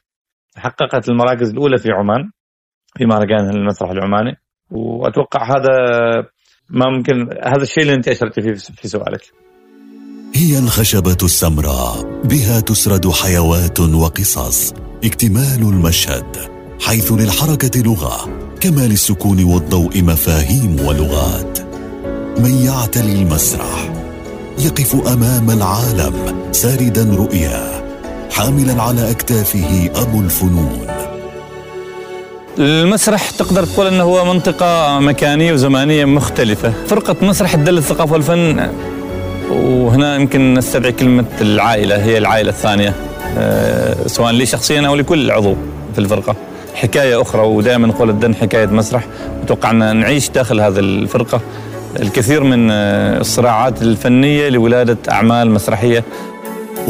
حققت 0.57 1.09
المراكز 1.09 1.49
الأولى 1.49 1.77
في 1.77 1.91
عمان 1.91 2.31
في 2.97 3.05
مهرجان 3.05 3.49
المسرح 3.49 3.89
العماني 3.89 4.35
وأتوقع 4.71 5.43
هذا 5.43 5.71
ما 6.69 6.85
ممكن 6.89 7.29
هذا 7.45 7.63
الشيء 7.63 7.83
اللي 7.83 7.93
أنت 7.93 8.07
أشرت 8.07 8.39
فيه 8.39 8.53
في 8.53 8.87
سؤالك. 8.87 9.21
هي 10.35 10.59
الخشبة 10.59 11.17
السمراء 11.23 12.21
بها 12.23 12.59
تسرد 12.59 13.11
حيوات 13.11 13.79
وقصص. 13.79 14.73
اكتمال 15.03 15.61
المشهد 15.61 16.25
حيث 16.81 17.11
للحركة 17.11 17.81
لغة 17.81 18.29
كما 18.59 18.81
للسكون 18.81 19.43
والضوء 19.43 20.03
مفاهيم 20.03 20.77
ولغات. 20.85 21.59
من 22.39 22.65
يعتلي 22.65 23.13
المسرح 23.13 23.91
يقف 24.59 25.07
أمام 25.07 25.51
العالم 25.51 26.13
ساردا 26.51 27.15
رؤياه 27.15 27.83
حاملا 28.31 28.81
على 28.83 29.11
أكتافه 29.11 29.89
أبو 29.95 30.19
الفنون. 30.19 30.87
المسرح 32.59 33.29
تقدر 33.29 33.65
تقول 33.65 33.87
إنه 33.87 34.03
هو 34.03 34.25
منطقة 34.25 34.99
مكانية 34.99 35.53
وزمانية 35.53 36.05
مختلفة، 36.05 36.73
فرقة 36.87 37.15
مسرح 37.21 37.55
تدل 37.55 37.77
الثقافة 37.77 38.13
والفن 38.13 38.69
وهنا 39.51 40.15
يمكن 40.15 40.53
نستدعي 40.53 40.91
كلمة 40.91 41.25
العائلة 41.41 42.03
هي 42.03 42.17
العائلة 42.17 42.49
الثانية. 42.49 42.93
أه 43.37 44.07
سواء 44.07 44.31
لي 44.31 44.45
شخصيا 44.45 44.87
أو 44.87 44.95
لكل 44.95 45.31
عضو 45.31 45.55
في 45.93 45.99
الفرقة. 45.99 46.35
حكاية 46.75 47.21
أخرى 47.21 47.41
ودائما 47.41 47.87
نقول 47.87 48.09
الدن 48.09 48.35
حكاية 48.35 48.65
مسرح. 48.65 49.05
أتوقع 49.43 49.71
أن 49.71 49.95
نعيش 49.95 50.29
داخل 50.29 50.61
هذه 50.61 50.79
الفرقة. 50.79 51.41
الكثير 51.99 52.43
من 52.43 52.71
الصراعات 52.71 53.81
الفنية 53.81 54.49
لولادة 54.49 54.97
أعمال 55.11 55.51
مسرحية. 55.51 56.03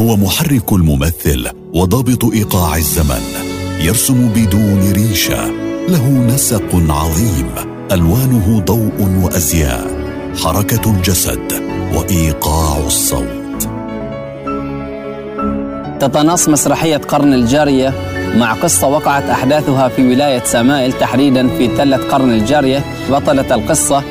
هو 0.00 0.16
محرك 0.16 0.72
الممثل 0.72 1.48
وضابط 1.74 2.24
إيقاع 2.24 2.76
الزمن. 2.76 3.22
يرسم 3.80 4.28
بدون 4.28 4.92
ريشة. 4.92 5.50
له 5.88 6.08
نسق 6.08 6.82
عظيم. 6.88 7.50
ألوانه 7.92 8.62
ضوء 8.66 9.22
وأزياء. 9.22 9.86
حركة 10.44 10.90
الجسد. 10.90 11.73
وإيقاع 11.96 12.78
الصوت. 12.86 13.68
تتنص 16.00 16.48
مسرحية 16.48 16.96
قرن 16.96 17.34
الجارية 17.34 17.92
مع 18.36 18.52
قصة 18.52 18.86
وقعت 18.88 19.30
أحداثها 19.30 19.88
في 19.88 20.10
ولاية 20.12 20.42
سمائل 20.44 20.92
تحديدا 20.92 21.48
في 21.48 21.68
تلة 21.68 21.96
قرن 21.96 22.30
الجارية. 22.30 22.80
بطلة 23.10 23.54
القصة 23.54 24.02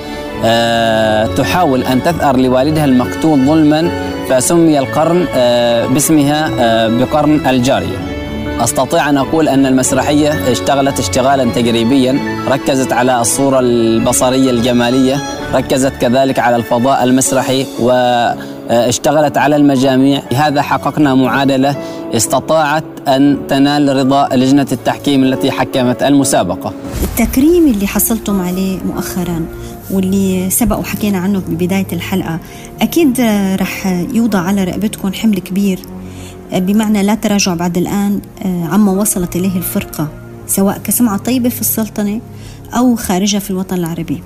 أه 0.45 1.25
تحاول 1.25 1.83
أن 1.83 2.03
تثأر 2.03 2.37
لوالدها 2.37 2.85
المقتول 2.85 3.45
ظلما 3.45 3.91
فسمي 4.29 4.79
القرن 4.79 5.25
أه 5.35 5.85
باسمها 5.87 6.49
أه 6.59 6.87
بقرن 6.87 7.47
الجارية. 7.47 8.12
أستطيع 8.61 9.09
أن 9.09 9.17
أقول 9.17 9.47
أن 9.49 9.65
المسرحية 9.65 10.51
اشتغلت 10.51 10.99
اشتغالا 10.99 11.51
تجريبيا 11.51 12.19
ركزت 12.47 12.91
على 12.91 13.21
الصورة 13.21 13.59
البصرية 13.59 14.51
الجمالية 14.51 15.23
ركزت 15.53 15.93
كذلك 16.01 16.39
على 16.39 16.55
الفضاء 16.55 17.03
المسرحي 17.03 17.65
واشتغلت 17.79 19.37
على 19.37 19.55
المجاميع. 19.55 20.21
هذا 20.35 20.61
حققنا 20.61 21.15
معادلة 21.15 21.75
استطاعت 22.13 22.83
أن 23.07 23.37
تنال 23.49 23.95
رضا 23.95 24.29
لجنة 24.35 24.67
التحكيم 24.71 25.23
التي 25.23 25.51
حكمت 25.51 26.03
المسابقة. 26.03 26.73
التكريم 27.03 27.67
اللي 27.67 27.87
حصلتم 27.87 28.41
عليه 28.41 28.77
مؤخرا 28.85 29.45
واللي 29.91 30.49
سبق 30.49 30.79
وحكينا 30.79 31.17
عنه 31.17 31.41
ببدايه 31.47 31.87
الحلقة 31.93 32.39
أكيد 32.81 33.21
رح 33.61 33.87
يوضع 34.13 34.39
على 34.39 34.63
رقبتكم 34.63 35.13
حمل 35.13 35.39
كبير. 35.39 35.79
بمعنى 36.51 37.03
لا 37.03 37.15
تراجع 37.15 37.53
بعد 37.53 37.77
الآن 37.77 38.21
عما 38.45 38.91
وصلت 38.91 39.35
إليه 39.35 39.57
الفرقة 39.57 40.07
سواء 40.47 40.77
كسمعة 40.77 41.17
طيبة 41.17 41.49
في 41.49 41.61
السلطنة 41.61 42.21
أو 42.77 42.95
خارجها 42.95 43.39
في 43.39 43.51
الوطن 43.51 43.75
العربي 43.75 44.23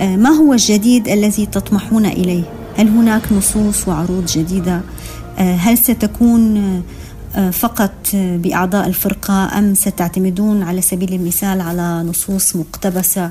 ما 0.00 0.30
هو 0.30 0.52
الجديد 0.52 1.08
الذي 1.08 1.46
تطمحون 1.46 2.06
إليه؟ 2.06 2.42
هل 2.76 2.88
هناك 2.88 3.32
نصوص 3.32 3.88
وعروض 3.88 4.26
جديدة؟ 4.26 4.80
هل 5.38 5.78
ستكون 5.78 6.82
فقط 7.52 7.92
بأعضاء 8.14 8.86
الفرقة 8.86 9.58
أم 9.58 9.74
ستعتمدون 9.74 10.62
على 10.62 10.80
سبيل 10.80 11.12
المثال 11.12 11.60
على 11.60 12.02
نصوص 12.08 12.56
مقتبسة؟ 12.56 13.30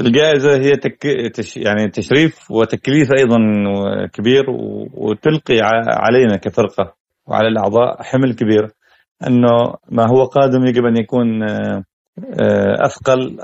الجائزة 0.00 0.56
هي 0.56 0.76
تك... 0.76 1.06
تش... 1.34 1.56
يعني 1.56 1.88
تشريف 1.90 2.50
وتكليف 2.50 3.08
أيضا 3.18 3.38
كبير 4.12 4.44
وتلقي 4.94 5.58
علينا 5.86 6.36
كفرقة 6.36 7.03
وعلى 7.26 7.48
الأعضاء 7.48 8.02
حمل 8.02 8.34
كبير 8.34 8.68
أنه 9.26 9.74
ما 9.90 10.06
هو 10.08 10.24
قادم 10.24 10.66
يجب 10.66 10.84
أن 10.84 10.96
يكون 10.96 11.42
أثقل 12.84 13.36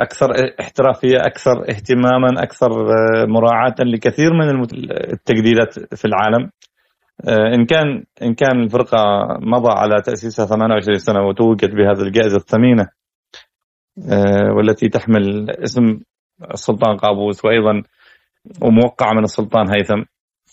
أكثر 0.00 0.28
احترافية 0.60 1.16
أكثر 1.18 1.62
اهتماما 1.70 2.42
أكثر 2.42 2.68
مراعاة 3.26 3.74
لكثير 3.80 4.32
من 4.32 4.62
التجديدات 5.12 5.94
في 5.94 6.04
العالم. 6.04 6.50
إن 7.28 7.64
كان 7.66 8.04
إن 8.22 8.34
كان 8.34 8.62
الفرقة 8.62 8.98
مضى 9.40 9.72
على 9.76 10.02
تأسيسها 10.02 10.46
28 10.46 10.98
سنة 10.98 11.26
وتوجت 11.26 11.70
بهذه 11.70 12.02
الجائزة 12.06 12.36
الثمينة 12.36 12.88
والتي 14.56 14.88
تحمل 14.88 15.50
اسم 15.50 16.00
السلطان 16.54 16.96
قابوس 16.96 17.44
وأيضا 17.44 17.82
وموقعة 18.62 19.12
من 19.12 19.24
السلطان 19.24 19.66
هيثم 19.74 20.02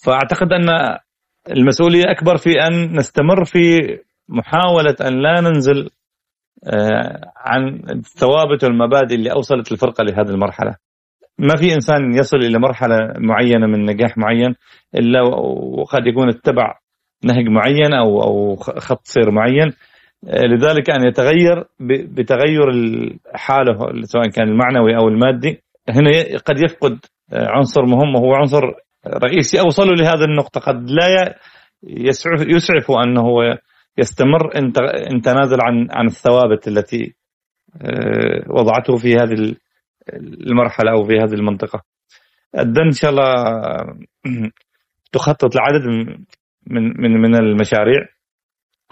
فأعتقد 0.03 0.53
أن 0.53 0.97
المسؤولية 1.51 2.03
أكبر 2.07 2.37
في 2.37 2.49
أن 2.67 2.97
نستمر 2.97 3.45
في 3.45 3.79
محاولة 4.29 4.95
أن 5.01 5.21
لا 5.21 5.41
ننزل 5.41 5.89
عن 7.37 7.81
الثوابت 7.89 8.63
والمبادئ 8.63 9.15
اللي 9.15 9.31
أوصلت 9.31 9.71
الفرقة 9.71 10.03
لهذه 10.03 10.29
المرحلة. 10.29 10.75
ما 11.39 11.55
في 11.55 11.73
إنسان 11.73 12.13
يصل 12.13 12.37
إلى 12.37 12.59
مرحلة 12.59 12.97
معينة 13.17 13.67
من 13.67 13.85
نجاح 13.85 14.17
معين 14.17 14.55
إلا 14.95 15.21
وقد 15.77 16.07
يكون 16.07 16.29
اتبع 16.29 16.79
نهج 17.23 17.47
معين 17.47 17.93
أو 17.93 18.23
أو 18.23 18.55
خط 18.55 19.01
سير 19.03 19.31
معين 19.31 19.73
لذلك 20.23 20.89
أن 20.89 21.07
يتغير 21.07 21.65
بتغير 21.79 22.65
حاله 23.33 24.01
سواء 24.01 24.27
كان 24.29 24.47
المعنوي 24.47 24.97
أو 24.97 25.07
المادي. 25.07 25.63
هنا 25.89 26.11
قد 26.45 26.59
يفقد 26.63 26.97
عنصر 27.33 27.85
مهم 27.85 28.15
وهو 28.15 28.33
عنصر 28.33 28.61
رئيسي 29.13 29.59
اوصلوا 29.59 29.95
لهذه 29.95 30.23
النقطة 30.23 30.59
قد 30.59 30.89
لا 30.89 31.35
يسعف 31.83 32.47
يسعف 32.47 32.91
أنه 32.91 33.21
هو 33.21 33.57
يستمر 33.97 34.57
إن 35.11 35.21
تنازل 35.21 35.61
عن 35.61 35.87
عن 35.91 36.05
الثوابت 36.05 36.67
التي 36.67 37.15
وضعته 38.49 38.97
في 38.97 39.15
هذه 39.15 39.55
المرحلة 40.49 40.91
أو 40.91 41.03
في 41.03 41.13
هذه 41.13 41.33
المنطقة. 41.33 41.83
الدن 42.59 42.85
إن 42.85 42.91
شاء 42.91 43.11
الله 43.11 43.33
تخطط 45.13 45.55
لعدد 45.55 45.85
من 46.67 46.93
من 47.01 47.21
من 47.21 47.35
المشاريع 47.35 48.05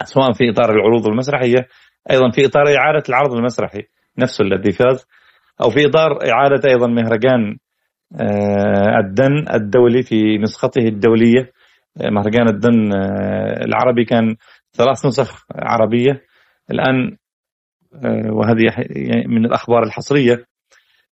سواء 0.04 0.32
في 0.32 0.50
إطار 0.50 0.70
العروض 0.70 1.06
المسرحية 1.06 1.68
أيضا 2.10 2.30
في 2.30 2.46
إطار 2.46 2.62
إعادة 2.76 3.02
العرض 3.08 3.32
المسرحي 3.32 3.82
نفسه 4.18 4.44
الذي 4.44 4.72
فاز 4.72 5.06
أو 5.62 5.70
في 5.70 5.86
إطار 5.86 6.18
إعادة 6.30 6.70
أيضا 6.70 6.86
مهرجان 6.86 7.56
الدن 9.00 9.44
الدولي 9.54 10.02
في 10.02 10.38
نسخته 10.38 10.82
الدولية. 10.82 11.52
مهرجان 12.00 12.48
الدن 12.48 12.92
العربي 13.66 14.04
كان 14.04 14.36
ثلاث 14.72 15.06
نسخ 15.06 15.44
عربية. 15.54 16.22
الآن 16.70 17.16
وهذه 18.30 18.74
من 19.26 19.44
الأخبار 19.44 19.82
الحصرية. 19.82 20.44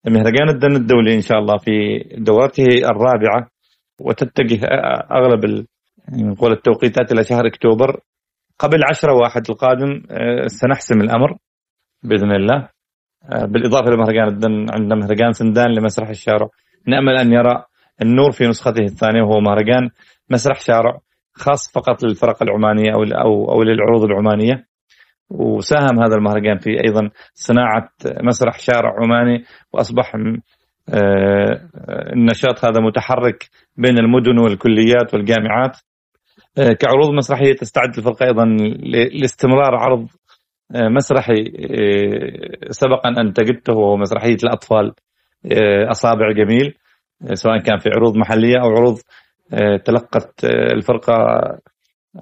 مهرجان 0.07 0.49
الدن 0.49 0.77
الدولي 0.77 1.15
إن 1.15 1.21
شاء 1.21 1.39
الله 1.39 1.57
في 1.57 1.99
دورته 2.17 2.65
الرابعة 2.65 3.49
وتتجه 4.01 4.61
أغلب 5.11 5.67
نقول 6.13 6.53
التوقيتات 6.53 7.13
إلى 7.13 7.25
شهر 7.25 7.47
أكتوبر. 7.47 8.01
قبل 8.59 8.81
عشرة 8.91 9.13
واحد 9.13 9.43
القادم 9.51 10.03
سنحسم 10.47 11.01
الأمر 11.01 11.37
بإذن 12.03 12.33
الله. 12.33 12.69
بالإضافة 13.43 13.91
لمهرجان 13.91 14.29
الدن 14.29 14.67
عندنا 14.71 14.95
مهرجان 14.95 15.33
سندان 15.33 15.75
لمسرح 15.75 16.09
الشارع. 16.09 16.49
نأمل 16.87 17.17
أن 17.17 17.33
يرى 17.33 17.65
النور 18.03 18.33
في 18.33 18.47
نسخته 18.47 18.83
الثانية 18.83 19.23
وهو 19.23 19.41
مهرجان 19.41 19.91
مسرح 20.31 20.61
شارع 20.61 20.99
خاص 21.35 21.73
فقط 21.73 22.05
للفرق 22.05 22.43
العمانية 22.43 22.95
أو 22.95 23.03
أو 23.03 23.53
أو 23.53 23.63
للعروض 23.63 24.05
العمانية. 24.05 24.67
وساهم 25.31 26.03
هذا 26.03 26.15
المهرجان 26.17 26.59
في 26.59 26.71
أيضا 26.85 27.11
صناعة 27.35 27.89
مسرح 28.23 28.59
شارع 28.59 28.95
عماني 29.03 29.45
وأصبح 29.73 30.17
النشاط 32.13 32.65
هذا 32.65 32.81
متحرك 32.81 33.49
بين 33.77 33.99
المدن 33.99 34.39
والكليات 34.39 35.15
والجامعات. 35.15 35.77
كعروض 36.57 37.11
مسرحية 37.11 37.53
تستعد 37.53 37.99
الفرقة 37.99 38.27
أيضا 38.27 38.45
لاستمرار 39.13 39.75
عرض 39.75 40.07
مسرحي 40.75 41.35
سبق 42.71 43.07
أن 43.07 43.19
أنتجته 43.19 43.73
وهو 43.73 43.97
مسرحية 43.97 44.37
الأطفال. 44.45 44.93
أصابع 45.91 46.33
جميل 46.33 46.75
سواء 47.33 47.59
كان 47.59 47.79
في 47.79 47.91
عروض 47.91 48.17
محلية 48.17 48.57
أو 48.63 48.69
عروض 48.71 48.99
تلقت 49.85 50.45
الفرقة 50.45 51.15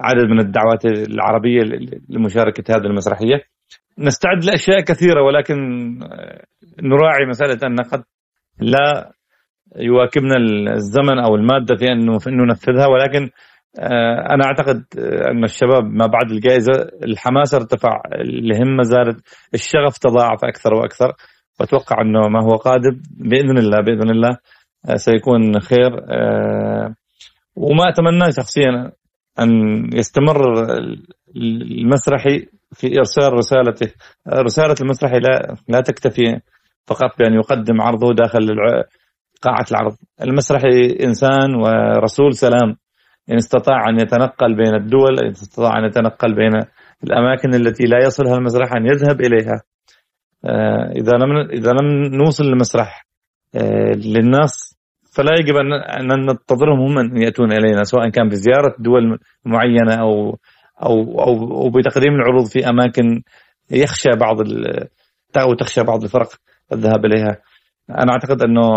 عدد 0.01 0.25
من 0.31 0.41
الدعوات 0.41 0.85
العربية 0.85 1.61
لمشاركة 2.09 2.77
هذه 2.77 2.87
المسرحية. 2.87 3.41
نستعد 3.99 4.45
لأشياء 4.45 4.81
كثيرة 4.81 5.23
ولكن 5.23 5.59
نراعي 6.83 7.27
مسألة 7.29 7.59
أن 7.67 7.77
قد 7.77 8.05
لا 8.61 9.13
يواكبنا 9.77 10.37
الزمن 10.75 11.19
أو 11.19 11.35
المادة 11.35 11.77
في 11.77 11.93
أن 11.93 12.37
ننفذها 12.37 12.87
ولكن 12.87 13.31
أنا 14.31 14.45
أعتقد 14.45 14.85
أن 15.31 15.45
الشباب 15.45 15.85
ما 15.85 16.07
بعد 16.07 16.31
الجائزة 16.31 16.73
الحماس 17.03 17.55
ارتفع 17.55 18.03
الهمة 18.15 18.83
زادت 18.83 19.21
الشغف 19.55 19.99
تضاعف 19.99 20.45
أكثر 20.45 20.75
وأكثر. 20.75 21.13
واتوقع 21.61 22.01
إنه 22.01 22.21
ما 22.29 22.43
هو 22.43 22.57
قادم 22.57 23.03
بإذن 23.11 23.59
الله 23.59 23.81
بإذن 23.81 24.11
الله 24.11 24.37
سيكون 24.95 25.61
خير. 25.61 25.91
وما 27.57 27.89
اتمناه 27.89 28.31
شخصيا 28.31 28.93
أن 29.41 29.51
يستمر 29.95 30.67
المسرحي 31.37 32.47
في 32.73 32.99
إرسال 32.99 33.33
رسالته. 33.33 33.93
رسالة 34.29 34.75
المسرحي 34.81 35.19
لا 35.19 35.57
لا 35.69 35.81
تكتفي 35.81 36.41
فقط 36.87 37.19
بأن 37.19 37.35
يقدم 37.35 37.81
عرضه 37.81 38.15
داخل 38.15 38.57
قاعة 39.43 39.67
العرض. 39.71 39.97
المسرحي 40.23 40.97
إنسان 41.05 41.55
ورسول 41.55 42.35
سلام. 42.35 42.77
إن 43.31 43.37
استطاع 43.37 43.89
أن 43.89 44.01
يتنقل 44.01 44.55
بين 44.55 44.75
الدول 44.75 45.19
إن 45.19 45.31
استطاع 45.31 45.79
أن 45.79 45.85
يتنقل 45.85 46.35
بين 46.35 46.61
الأماكن 47.05 47.55
التي 47.55 47.85
لا 47.85 47.99
يصلها 48.07 48.35
المسرح 48.35 48.73
أن 48.73 48.87
يذهب 48.87 49.21
إليها. 49.21 49.63
إذا 50.97 51.13
لم 51.13 51.37
إذا 51.51 51.71
لم 51.71 52.15
نوصل 52.15 52.45
المسرح 52.45 53.07
للناس 53.97 54.79
فلا 55.15 55.31
يجب 55.41 55.57
ان 55.57 56.07
ننتظرهم 56.07 56.81
هم 56.81 56.99
أن 56.99 57.23
يأتون 57.23 57.53
إلينا 57.53 57.85
سواء 57.85 58.09
كان 58.09 58.29
بزيارة 58.29 58.75
دول 58.79 59.19
معينة 59.45 59.95
أو 59.95 60.39
أو 60.83 61.21
أو, 61.21 61.63
أو 61.63 61.71
بتقديم 61.71 62.15
العروض 62.15 62.47
في 62.47 62.69
أماكن 62.69 63.23
يخشى 63.71 64.11
بعض 64.21 64.37
أو 65.37 65.55
تخشى 65.55 65.83
بعض 65.83 66.03
الفرق 66.03 66.29
الذهاب 66.73 67.05
إليها. 67.05 67.37
أنا 67.91 68.13
أعتقد 68.13 68.43
أنه 68.43 68.69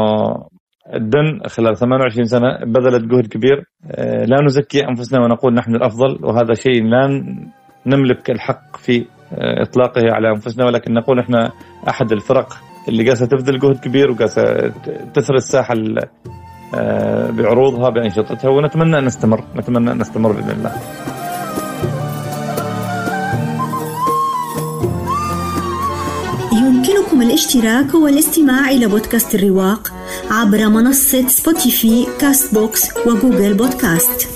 الدن 0.93 1.47
خلال 1.47 1.77
28 1.77 2.25
سنة 2.25 2.57
بذلت 2.65 3.05
جهد 3.05 3.27
كبير 3.27 3.65
آه، 3.91 4.25
لا 4.25 4.37
نزكي 4.45 4.87
أنفسنا 4.89 5.19
ونقول 5.19 5.53
نحن 5.53 5.75
الأفضل 5.75 6.25
وهذا 6.25 6.53
شيء 6.53 6.83
لا 6.83 7.07
نملك 7.85 8.29
الحق 8.31 8.77
في 8.77 9.05
آه، 9.33 9.63
إطلاقه 9.63 10.01
على 10.11 10.29
أنفسنا 10.29 10.65
ولكن 10.65 10.93
نقول 10.93 11.19
إحنا 11.19 11.51
أحد 11.89 12.11
الفرق 12.11 12.57
اللي 12.87 13.09
قاسة 13.09 13.25
تبذل 13.25 13.59
جهد 13.59 13.79
كبير 13.79 14.11
وقاسة 14.11 14.73
تثري 15.13 15.37
الساحة 15.37 15.75
آه، 16.75 17.31
بعروضها 17.31 17.89
بأنشطتها 17.89 18.49
ونتمنى 18.49 18.97
أن 18.97 19.05
نستمر 19.05 19.43
نتمنى 19.55 19.91
أن 19.91 19.97
نستمر 19.97 20.31
بإذن 20.31 20.49
الله. 20.49 20.71
يمكنكم 26.53 27.21
الاشتراك 27.21 27.93
والاستماع 27.95 28.69
إلى 28.69 28.87
بودكاست 28.87 29.35
الرواق 29.35 29.93
عبر 30.31 30.69
منصة 30.69 31.27
سبوتيفاي 31.27 32.07
كاست 32.19 32.53
بوكس 32.53 32.97
وجوجل 33.07 33.53
بودكاست. 33.53 34.34